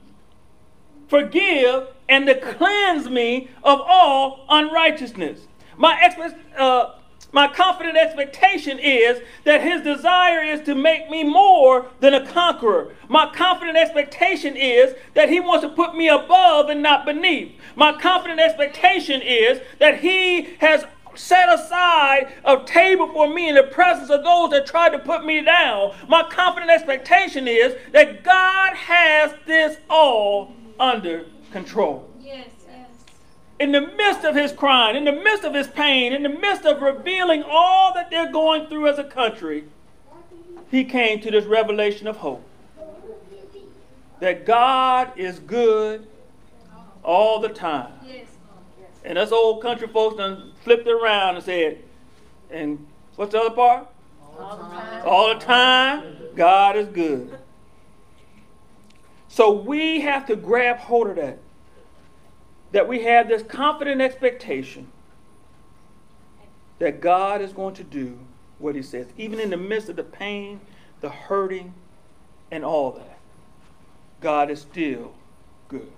forgive 1.07 1.87
and 2.07 2.25
to 2.27 2.39
cleanse 2.39 3.09
me 3.09 3.49
of 3.63 3.81
all 3.81 4.45
unrighteousness. 4.49 5.47
My, 5.77 6.13
uh, 6.57 6.94
my 7.35 7.49
confident 7.49 7.97
expectation 7.97 8.79
is 8.79 9.21
that 9.43 9.61
his 9.61 9.81
desire 9.81 10.41
is 10.41 10.61
to 10.61 10.73
make 10.73 11.09
me 11.09 11.25
more 11.25 11.87
than 11.99 12.13
a 12.13 12.25
conqueror. 12.25 12.95
My 13.09 13.29
confident 13.29 13.77
expectation 13.77 14.55
is 14.55 14.95
that 15.15 15.27
he 15.27 15.41
wants 15.41 15.65
to 15.65 15.69
put 15.69 15.97
me 15.97 16.07
above 16.07 16.69
and 16.69 16.81
not 16.81 17.05
beneath. 17.05 17.51
My 17.75 17.91
confident 17.91 18.39
expectation 18.39 19.21
is 19.21 19.59
that 19.79 19.99
he 19.99 20.43
has 20.59 20.85
set 21.15 21.53
aside 21.53 22.31
a 22.45 22.63
table 22.65 23.11
for 23.11 23.27
me 23.27 23.49
in 23.49 23.55
the 23.55 23.63
presence 23.63 24.09
of 24.09 24.23
those 24.23 24.51
that 24.51 24.65
tried 24.65 24.91
to 24.91 24.99
put 24.99 25.25
me 25.25 25.43
down. 25.43 25.93
My 26.07 26.23
confident 26.23 26.71
expectation 26.71 27.49
is 27.49 27.75
that 27.91 28.23
God 28.23 28.77
has 28.77 29.33
this 29.45 29.75
all 29.89 30.53
under 30.79 31.25
control. 31.51 32.09
Yes 32.17 32.54
in 33.59 33.71
the 33.71 33.81
midst 33.81 34.23
of 34.25 34.35
his 34.35 34.51
crying, 34.51 34.95
in 34.95 35.05
the 35.05 35.11
midst 35.11 35.43
of 35.43 35.53
his 35.53 35.67
pain, 35.67 36.11
in 36.13 36.23
the 36.23 36.29
midst 36.29 36.65
of 36.65 36.81
revealing 36.81 37.43
all 37.47 37.93
that 37.93 38.09
they're 38.09 38.31
going 38.31 38.67
through 38.67 38.87
as 38.87 38.99
a 38.99 39.03
country, 39.03 39.63
he 40.69 40.83
came 40.83 41.21
to 41.21 41.31
this 41.31 41.45
revelation 41.45 42.07
of 42.07 42.17
hope. 42.17 42.43
That 44.19 44.45
God 44.45 45.11
is 45.17 45.39
good 45.39 46.07
all 47.03 47.39
the 47.39 47.49
time. 47.49 47.93
And 49.03 49.17
us 49.17 49.31
old 49.31 49.61
country 49.61 49.87
folks 49.87 50.17
done 50.17 50.51
flipped 50.63 50.87
it 50.87 50.91
around 50.91 51.35
and 51.35 51.43
said, 51.43 51.83
and 52.49 52.85
what's 53.15 53.33
the 53.33 53.39
other 53.39 53.55
part? 53.55 53.87
All 54.37 54.57
the 54.57 54.63
time. 54.63 55.03
All 55.05 55.33
the 55.33 55.39
time, 55.39 56.17
God 56.35 56.75
is 56.75 56.87
good. 56.87 57.37
So 59.27 59.51
we 59.51 60.01
have 60.01 60.25
to 60.27 60.35
grab 60.35 60.77
hold 60.77 61.09
of 61.09 61.17
that 61.17 61.37
that 62.75 62.89
we 62.89 63.03
have 63.03 63.29
this 63.29 63.41
confident 63.41 64.01
expectation 64.01 64.85
that 66.77 66.99
God 66.99 67.39
is 67.39 67.53
going 67.53 67.73
to 67.75 67.85
do 67.85 68.19
what 68.59 68.75
He 68.75 68.81
says, 68.81 69.07
even 69.17 69.39
in 69.39 69.49
the 69.49 69.55
midst 69.55 69.87
of 69.87 69.95
the 69.95 70.03
pain, 70.03 70.59
the 70.99 71.07
hurting, 71.07 71.73
and 72.51 72.65
all 72.65 72.91
that. 72.91 73.17
God 74.19 74.51
is 74.51 74.59
still 74.59 75.13
good. 75.69 75.89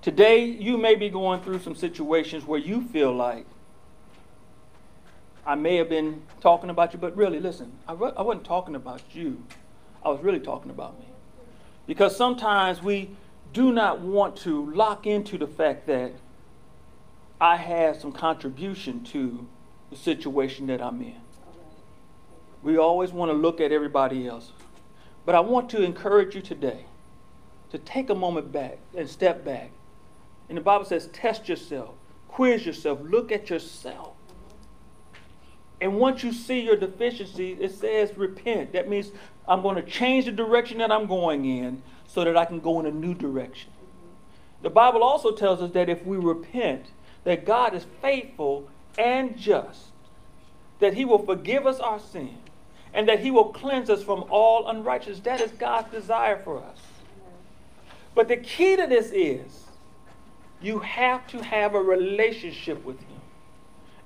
Today, 0.00 0.42
you 0.46 0.78
may 0.78 0.94
be 0.94 1.10
going 1.10 1.42
through 1.42 1.58
some 1.58 1.74
situations 1.74 2.46
where 2.46 2.58
you 2.58 2.88
feel 2.88 3.12
like 3.12 3.44
I 5.44 5.56
may 5.56 5.76
have 5.76 5.90
been 5.90 6.22
talking 6.40 6.70
about 6.70 6.94
you, 6.94 6.98
but 6.98 7.14
really, 7.14 7.38
listen, 7.38 7.70
I, 7.86 7.92
I 7.92 8.22
wasn't 8.22 8.46
talking 8.46 8.74
about 8.74 9.02
you. 9.12 9.44
I 10.02 10.08
was 10.08 10.22
really 10.22 10.40
talking 10.40 10.70
about 10.70 10.98
me. 10.98 11.04
Because 11.86 12.16
sometimes 12.16 12.82
we 12.82 13.10
do 13.52 13.72
not 13.72 14.00
want 14.00 14.36
to 14.38 14.70
lock 14.72 15.06
into 15.06 15.38
the 15.38 15.46
fact 15.46 15.86
that 15.86 16.12
I 17.40 17.56
have 17.56 17.96
some 17.96 18.12
contribution 18.12 19.04
to 19.04 19.46
the 19.90 19.96
situation 19.96 20.66
that 20.68 20.80
I'm 20.80 21.00
in. 21.02 21.20
We 22.62 22.78
always 22.78 23.12
want 23.12 23.30
to 23.30 23.36
look 23.36 23.60
at 23.60 23.70
everybody 23.70 24.26
else. 24.26 24.52
But 25.26 25.34
I 25.34 25.40
want 25.40 25.70
to 25.70 25.82
encourage 25.82 26.34
you 26.34 26.40
today 26.40 26.86
to 27.70 27.78
take 27.78 28.10
a 28.10 28.14
moment 28.14 28.52
back 28.52 28.78
and 28.96 29.08
step 29.08 29.44
back. 29.44 29.70
And 30.48 30.56
the 30.58 30.62
Bible 30.62 30.84
says, 30.84 31.08
test 31.08 31.48
yourself, 31.48 31.94
quiz 32.28 32.64
yourself, 32.64 32.98
look 33.02 33.32
at 33.32 33.50
yourself. 33.50 34.12
And 35.80 35.96
once 35.96 36.22
you 36.22 36.32
see 36.32 36.60
your 36.60 36.76
deficiency, 36.76 37.52
it 37.60 37.72
says 37.74 38.16
repent. 38.16 38.72
That 38.72 38.88
means 38.88 39.12
I'm 39.46 39.62
going 39.62 39.76
to 39.76 39.82
change 39.82 40.24
the 40.24 40.32
direction 40.32 40.78
that 40.78 40.90
I'm 40.90 41.06
going 41.06 41.44
in 41.44 41.82
so 42.06 42.24
that 42.24 42.36
I 42.36 42.44
can 42.44 42.60
go 42.60 42.80
in 42.80 42.86
a 42.86 42.90
new 42.90 43.14
direction. 43.14 43.70
The 44.62 44.70
Bible 44.70 45.02
also 45.02 45.32
tells 45.32 45.60
us 45.60 45.72
that 45.72 45.88
if 45.88 46.04
we 46.06 46.16
repent, 46.16 46.86
that 47.24 47.44
God 47.44 47.74
is 47.74 47.86
faithful 48.00 48.68
and 48.98 49.36
just, 49.36 49.88
that 50.78 50.94
he 50.94 51.04
will 51.04 51.24
forgive 51.24 51.66
us 51.66 51.80
our 51.80 51.98
sin, 51.98 52.38
and 52.94 53.08
that 53.08 53.20
he 53.20 53.30
will 53.30 53.52
cleanse 53.52 53.90
us 53.90 54.02
from 54.02 54.24
all 54.30 54.68
unrighteousness. 54.68 55.20
That 55.24 55.40
is 55.40 55.50
God's 55.52 55.90
desire 55.90 56.40
for 56.42 56.58
us. 56.58 56.78
But 58.14 58.28
the 58.28 58.36
key 58.36 58.76
to 58.76 58.86
this 58.86 59.10
is 59.12 59.64
you 60.62 60.78
have 60.78 61.26
to 61.28 61.42
have 61.42 61.74
a 61.74 61.80
relationship 61.80 62.84
with 62.84 63.00
him. 63.00 63.20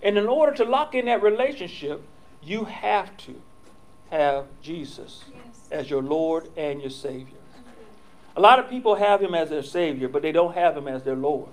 And 0.03 0.17
in 0.17 0.27
order 0.27 0.55
to 0.57 0.65
lock 0.65 0.95
in 0.95 1.07
that 1.07 1.23
relationship, 1.23 2.03
you 2.43 2.65
have 2.65 3.17
to 3.19 3.41
have 4.11 4.47
Jesus 4.63 5.25
yes. 5.33 5.69
as 5.71 5.91
your 5.91 6.03
Lord 6.03 6.49
and 6.57 6.81
your 6.81 6.91
Savior. 6.91 7.37
A 8.37 8.41
lot 8.41 8.59
of 8.59 8.71
people 8.71 8.95
have 8.95 9.21
him 9.21 9.35
as 9.35 9.51
their 9.51 9.63
Savior, 9.63 10.09
but 10.09 10.23
they 10.23 10.33
don't 10.33 10.55
have 10.55 10.77
him 10.77 10.87
as 10.87 11.03
their 11.03 11.17
Lord. 11.17 11.49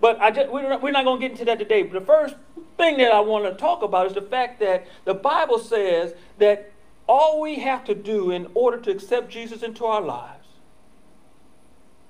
But 0.00 0.20
I 0.20 0.30
just, 0.30 0.50
we're 0.50 0.68
not, 0.68 0.82
we're 0.82 0.90
not 0.90 1.04
going 1.04 1.20
to 1.20 1.28
get 1.28 1.32
into 1.32 1.44
that 1.44 1.58
today. 1.58 1.82
But 1.82 2.00
the 2.00 2.06
first 2.06 2.34
thing 2.76 2.96
that 2.98 3.12
I 3.12 3.20
want 3.20 3.44
to 3.44 3.54
talk 3.54 3.82
about 3.82 4.06
is 4.06 4.14
the 4.14 4.22
fact 4.22 4.58
that 4.60 4.86
the 5.04 5.14
Bible 5.14 5.58
says 5.58 6.14
that 6.38 6.72
all 7.06 7.40
we 7.40 7.60
have 7.60 7.84
to 7.84 7.94
do 7.94 8.30
in 8.30 8.50
order 8.54 8.78
to 8.78 8.90
accept 8.90 9.30
Jesus 9.30 9.62
into 9.62 9.84
our 9.84 10.00
lives 10.00 10.48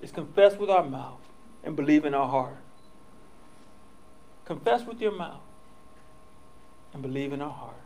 is 0.00 0.10
confess 0.10 0.56
with 0.56 0.70
our 0.70 0.84
mouth 0.84 1.20
and 1.64 1.76
believe 1.76 2.04
in 2.04 2.14
our 2.14 2.28
heart. 2.28 2.56
Confess 4.44 4.84
with 4.84 5.00
your 5.00 5.12
mouth 5.12 5.42
and 6.92 7.02
believe 7.02 7.32
in 7.32 7.42
our 7.42 7.50
heart. 7.50 7.81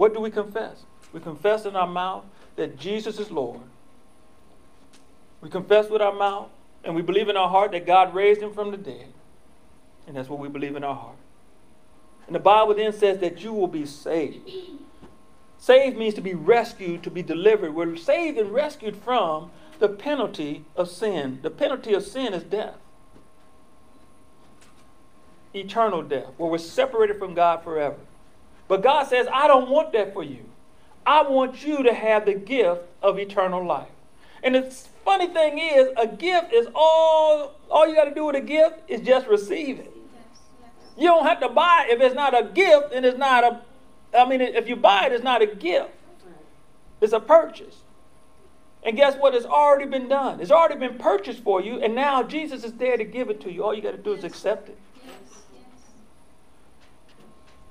What 0.00 0.14
do 0.14 0.20
we 0.20 0.30
confess? 0.30 0.84
We 1.12 1.20
confess 1.20 1.66
in 1.66 1.76
our 1.76 1.86
mouth 1.86 2.24
that 2.56 2.78
Jesus 2.78 3.18
is 3.18 3.30
Lord. 3.30 3.60
We 5.42 5.50
confess 5.50 5.90
with 5.90 6.00
our 6.00 6.14
mouth 6.14 6.48
and 6.82 6.94
we 6.94 7.02
believe 7.02 7.28
in 7.28 7.36
our 7.36 7.50
heart 7.50 7.72
that 7.72 7.84
God 7.84 8.14
raised 8.14 8.40
him 8.40 8.54
from 8.54 8.70
the 8.70 8.78
dead. 8.78 9.12
And 10.06 10.16
that's 10.16 10.30
what 10.30 10.38
we 10.38 10.48
believe 10.48 10.74
in 10.74 10.84
our 10.84 10.94
heart. 10.94 11.18
And 12.26 12.34
the 12.34 12.40
Bible 12.40 12.72
then 12.72 12.94
says 12.94 13.18
that 13.18 13.44
you 13.44 13.52
will 13.52 13.66
be 13.66 13.84
saved. 13.84 14.50
Saved 15.58 15.98
means 15.98 16.14
to 16.14 16.22
be 16.22 16.32
rescued, 16.32 17.02
to 17.02 17.10
be 17.10 17.22
delivered. 17.22 17.74
We're 17.74 17.94
saved 17.98 18.38
and 18.38 18.54
rescued 18.54 18.96
from 18.96 19.50
the 19.80 19.88
penalty 19.90 20.64
of 20.76 20.88
sin. 20.88 21.40
The 21.42 21.50
penalty 21.50 21.92
of 21.92 22.04
sin 22.04 22.32
is 22.32 22.42
death. 22.42 22.76
Eternal 25.54 26.00
death, 26.00 26.30
where 26.38 26.50
we're 26.50 26.56
separated 26.56 27.18
from 27.18 27.34
God 27.34 27.62
forever. 27.62 27.98
But 28.70 28.82
God 28.82 29.08
says, 29.08 29.26
I 29.32 29.48
don't 29.48 29.68
want 29.68 29.92
that 29.94 30.12
for 30.12 30.22
you. 30.22 30.44
I 31.04 31.22
want 31.22 31.66
you 31.66 31.82
to 31.82 31.92
have 31.92 32.24
the 32.24 32.34
gift 32.34 32.82
of 33.02 33.18
eternal 33.18 33.66
life. 33.66 33.88
And 34.44 34.54
the 34.54 34.62
funny 35.04 35.26
thing 35.26 35.58
is, 35.58 35.88
a 35.96 36.06
gift 36.06 36.52
is 36.52 36.68
all, 36.72 37.56
all 37.68 37.88
you 37.88 37.96
got 37.96 38.04
to 38.04 38.14
do 38.14 38.26
with 38.26 38.36
a 38.36 38.40
gift 38.40 38.76
is 38.86 39.00
just 39.00 39.26
receive 39.26 39.80
it. 39.80 39.92
You 40.96 41.08
don't 41.08 41.26
have 41.26 41.40
to 41.40 41.48
buy 41.48 41.88
it. 41.88 41.94
If 41.94 42.00
it's 42.00 42.14
not 42.14 42.32
a 42.32 42.44
gift, 42.44 42.92
then 42.92 43.04
it's 43.04 43.18
not 43.18 43.42
a, 43.42 43.60
I 44.16 44.28
mean, 44.28 44.40
if 44.40 44.68
you 44.68 44.76
buy 44.76 45.06
it, 45.06 45.12
it's 45.12 45.24
not 45.24 45.42
a 45.42 45.46
gift. 45.46 45.90
It's 47.00 47.12
a 47.12 47.18
purchase. 47.18 47.74
And 48.84 48.96
guess 48.96 49.16
what? 49.16 49.34
It's 49.34 49.46
already 49.46 49.86
been 49.86 50.06
done. 50.06 50.40
It's 50.40 50.52
already 50.52 50.78
been 50.78 50.96
purchased 50.96 51.42
for 51.42 51.60
you, 51.60 51.82
and 51.82 51.96
now 51.96 52.22
Jesus 52.22 52.62
is 52.62 52.74
there 52.74 52.96
to 52.96 53.04
give 53.04 53.30
it 53.30 53.40
to 53.40 53.52
you. 53.52 53.64
All 53.64 53.74
you 53.74 53.82
got 53.82 53.92
to 53.92 53.98
do 53.98 54.12
is 54.12 54.22
accept 54.22 54.68
it. 54.68 54.78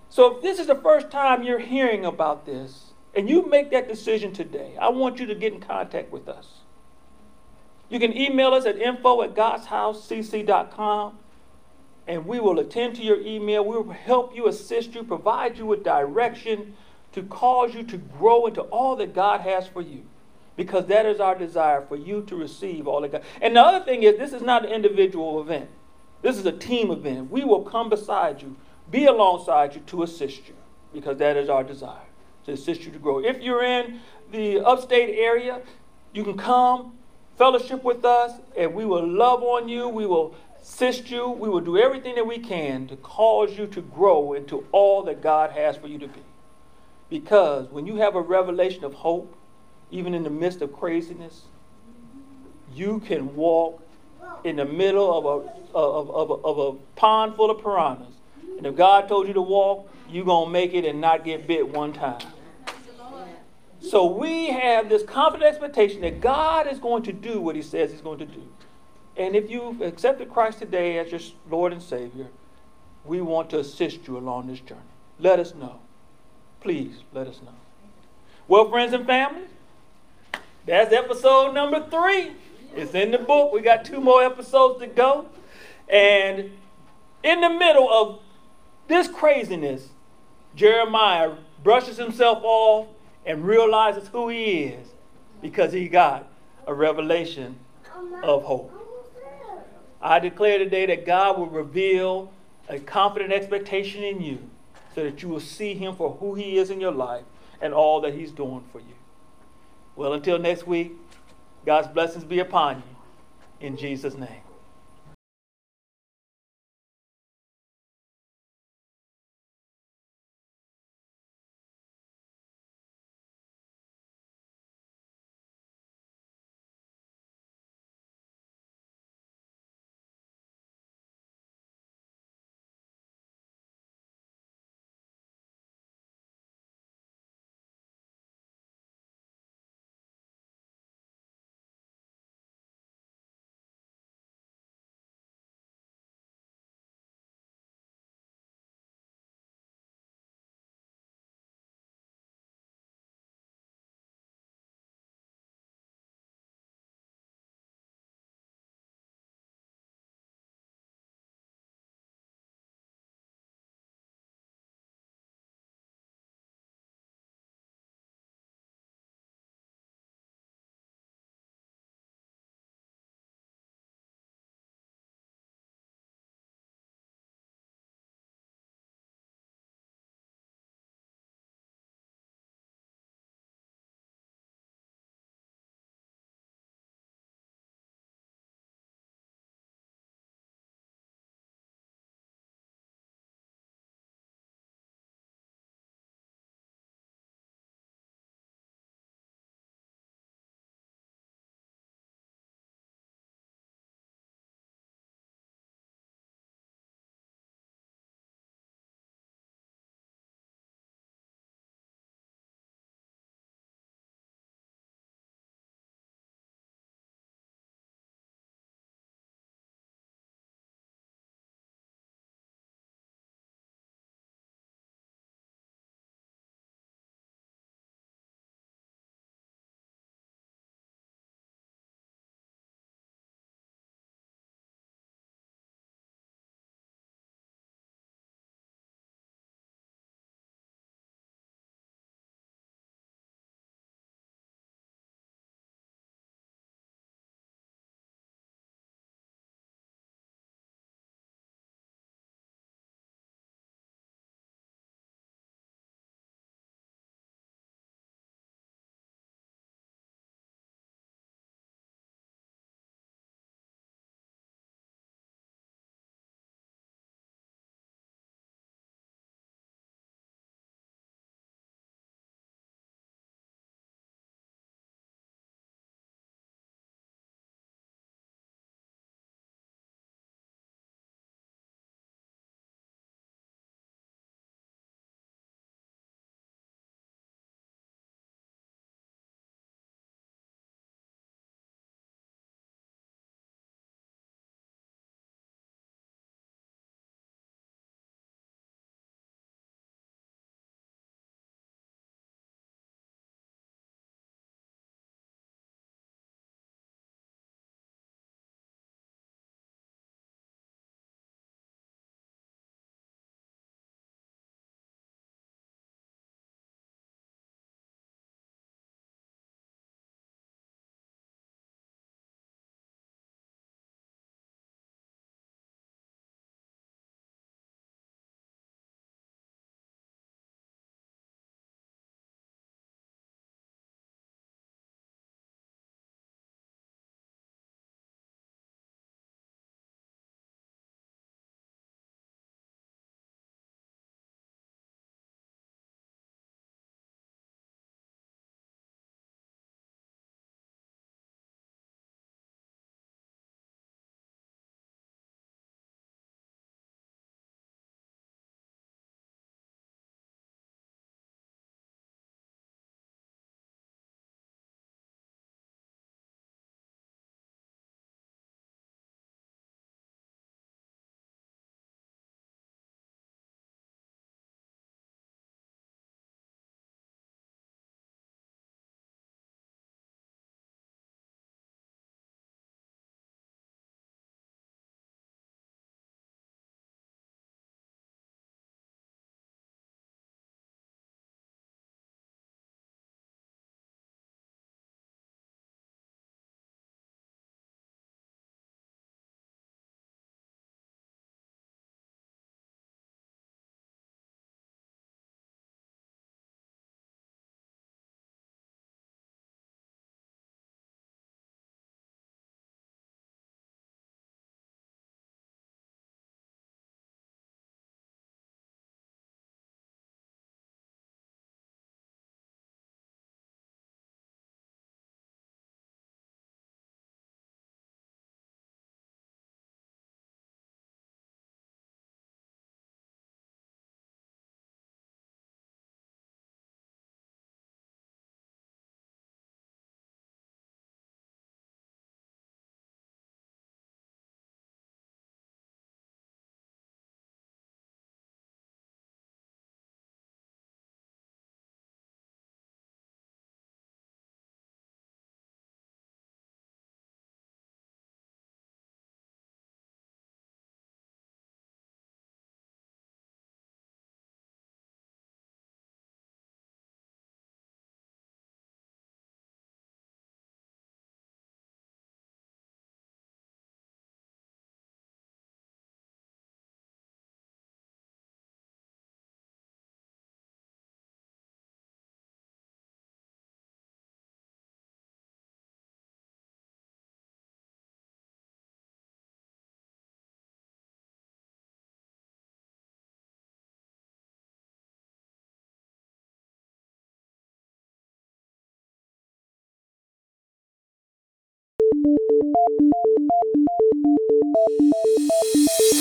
So 0.10 0.36
if 0.36 0.42
this 0.42 0.60
is 0.60 0.68
the 0.68 0.76
first 0.76 1.12
time 1.12 1.44
you're 1.44 1.60
hearing 1.60 2.06
about 2.06 2.46
this, 2.46 2.90
and 3.16 3.30
you 3.30 3.48
make 3.48 3.72
that 3.72 3.88
decision 3.88 4.34
today, 4.34 4.76
I 4.80 4.90
want 4.90 5.20
you 5.20 5.26
to 5.28 5.36
get 5.36 5.54
in 5.54 5.60
contact 5.60 6.12
with 6.12 6.30
us. 6.30 6.48
You 7.90 8.00
can 8.00 8.16
email 8.16 8.54
us 8.54 8.66
at 8.66 8.78
info 8.78 9.24
at 9.24 9.34
godshousecc.com 9.34 11.18
and 12.08 12.26
we 12.26 12.40
will 12.40 12.60
attend 12.60 12.96
to 12.96 13.04
your 13.04 13.20
email. 13.20 13.64
We 13.64 13.78
will 13.78 13.92
help 13.92 14.36
you, 14.36 14.48
assist 14.48 14.94
you, 14.96 15.04
provide 15.04 15.58
you 15.58 15.66
with 15.66 15.84
direction 15.84 16.76
to 17.12 17.24
cause 17.24 17.74
you 17.74 17.84
to 17.84 17.98
grow 17.98 18.46
into 18.46 18.62
all 18.62 18.96
that 18.98 19.14
God 19.14 19.42
has 19.42 19.68
for 19.68 19.82
you. 19.82 20.04
Because 20.56 20.88
that 20.88 21.06
is 21.06 21.20
our 21.20 21.36
desire 21.36 21.82
for 21.88 21.96
you 21.96 22.24
to 22.24 22.36
receive 22.36 22.88
all 22.88 23.02
that 23.02 23.12
God. 23.12 23.24
And 23.42 23.56
the 23.56 23.62
other 23.62 23.84
thing 23.84 24.04
is, 24.04 24.18
this 24.18 24.34
is 24.34 24.42
not 24.42 24.66
an 24.66 24.72
individual 24.72 25.40
event. 25.40 25.70
This 26.22 26.38
is 26.38 26.46
a 26.46 26.52
team 26.52 26.92
event. 26.92 27.32
We 27.32 27.46
will 27.46 27.62
come 27.64 27.90
beside 27.90 28.42
you, 28.42 28.58
be 28.92 29.06
alongside 29.06 29.76
you 29.76 29.82
to 29.88 30.04
assist 30.04 30.48
you, 30.48 30.56
because 30.94 31.18
that 31.18 31.38
is 31.38 31.50
our 31.50 31.64
desire 31.64 32.08
to 32.46 32.54
assist 32.54 32.84
you 32.84 32.92
to 32.92 33.00
grow. 33.00 33.20
If 33.20 33.42
you're 33.42 33.64
in 33.64 34.00
the 34.32 34.60
upstate 34.60 35.16
area, 35.18 35.62
you 36.14 36.24
can 36.24 36.38
come, 36.38 36.98
fellowship 37.38 37.84
with 37.84 38.04
us, 38.04 38.40
and 38.58 38.74
we 38.74 38.86
will 38.86 39.08
love 39.08 39.44
on 39.44 39.70
you. 39.70 39.88
We 39.88 40.06
will 40.06 40.36
assist 40.62 41.10
you. 41.10 41.30
We 41.30 41.50
will 41.50 41.62
do 41.62 41.78
everything 41.78 42.16
that 42.16 42.26
we 42.26 42.40
can 42.40 42.88
to 42.88 42.96
cause 42.98 43.58
you 43.58 43.68
to 43.68 43.82
grow 43.82 44.34
into 44.34 44.66
all 44.72 45.04
that 45.04 45.22
God 45.22 45.52
has 45.52 45.78
for 45.78 45.88
you 45.88 46.00
to 46.00 46.08
be. 46.08 46.22
Because 47.10 47.70
when 47.70 47.88
you 47.88 47.98
have 47.98 48.16
a 48.16 48.22
revelation 48.22 48.84
of 48.84 48.94
hope, 48.94 49.36
even 49.92 50.14
in 50.14 50.24
the 50.24 50.30
midst 50.30 50.62
of 50.62 50.74
craziness, 50.74 51.44
you 52.74 53.00
can 53.00 53.36
walk 53.36 53.82
in 54.44 54.58
the 54.58 54.66
middle 54.66 55.18
of 55.18 55.26
a, 55.26 55.78
of, 55.78 56.10
of, 56.10 56.32
of, 56.32 56.46
of 56.46 56.76
a 56.76 56.78
pond 57.00 57.36
full 57.36 57.50
of 57.50 57.62
piranhas. 57.64 58.14
And 58.60 58.68
if 58.68 58.76
God 58.76 59.08
told 59.08 59.26
you 59.26 59.34
to 59.36 59.42
walk, 59.42 59.90
you're 60.10 60.26
going 60.26 60.48
to 60.48 60.52
make 60.52 60.74
it 60.74 60.84
and 60.84 61.00
not 61.00 61.24
get 61.24 61.48
bit 61.48 61.70
one 61.70 61.94
time. 61.94 62.20
So 63.80 64.06
we 64.06 64.48
have 64.48 64.90
this 64.90 65.02
confident 65.04 65.50
expectation 65.50 66.02
that 66.02 66.20
God 66.20 66.68
is 66.68 66.78
going 66.78 67.04
to 67.04 67.14
do 67.14 67.40
what 67.40 67.56
he 67.56 67.62
says 67.62 67.92
he's 67.92 68.02
going 68.02 68.20
to 68.20 68.26
do. 68.26 68.44
And 69.16 69.34
if 69.34 69.50
you've 69.50 69.80
accepted 69.82 70.30
Christ 70.30 70.60
today 70.60 71.00
as 71.00 71.10
your 71.10 71.22
Lord 71.50 71.72
and 71.72 71.82
Savior, 71.82 72.28
we 73.06 73.22
want 73.22 73.50
to 73.52 73.60
assist 73.60 74.06
you 74.08 74.18
along 74.18 74.48
this 74.48 74.60
journey. 74.60 74.82
Let 75.20 75.40
us 75.40 75.56
know. 75.56 75.80
Please 76.60 77.04
let 77.14 77.28
us 77.28 77.40
know. 77.42 77.56
Well, 78.50 78.70
friends 78.70 78.92
and 78.92 79.06
family, 79.06 79.44
that's 80.66 80.92
episode 80.92 81.54
number 81.54 81.88
three. 81.90 82.34
It's 82.76 82.94
in 82.94 83.12
the 83.12 83.20
book. 83.20 83.54
We 83.54 83.62
got 83.62 83.86
two 83.86 84.02
more 84.02 84.22
episodes 84.22 84.82
to 84.82 84.88
go. 84.88 85.28
And 85.88 86.52
in 87.24 87.40
the 87.40 87.50
middle 87.50 87.90
of 87.90 88.20
this 88.90 89.08
craziness, 89.08 89.88
Jeremiah 90.56 91.36
brushes 91.64 91.96
himself 91.96 92.40
off 92.44 92.88
and 93.26 93.46
realizes 93.46 94.10
who 94.10 94.28
he 94.30 94.64
is 94.64 94.88
because 95.42 95.72
he 95.72 95.88
got 95.88 96.28
a 96.68 96.74
revelation 96.74 97.58
of 98.24 98.44
hope. 98.44 98.74
I 100.02 100.20
declare 100.20 100.58
today 100.58 100.86
that 100.88 101.06
God 101.06 101.38
will 101.38 101.48
reveal 101.48 102.32
a 102.68 102.80
confident 102.80 103.32
expectation 103.32 104.04
in 104.04 104.22
you 104.22 104.40
so 104.96 105.04
that 105.04 105.22
you 105.22 105.30
will 105.30 105.40
see 105.40 105.76
him 105.76 105.96
for 105.96 106.14
who 106.16 106.36
he 106.36 106.58
is 106.58 106.70
in 106.70 106.82
your 106.82 106.92
life 106.92 107.24
and 107.62 107.74
all 107.74 108.02
that 108.02 108.14
he's 108.14 108.32
doing 108.32 108.64
for 108.72 108.80
you. 108.80 108.96
Well, 109.96 110.14
until 110.14 110.40
next 110.40 110.66
week, 110.66 110.94
God's 111.66 111.90
blessings 111.90 112.24
be 112.24 112.40
upon 112.40 112.78
you. 112.78 113.68
In 113.68 113.78
Jesus' 113.78 114.16
name. 114.16 114.49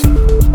You 0.05 0.48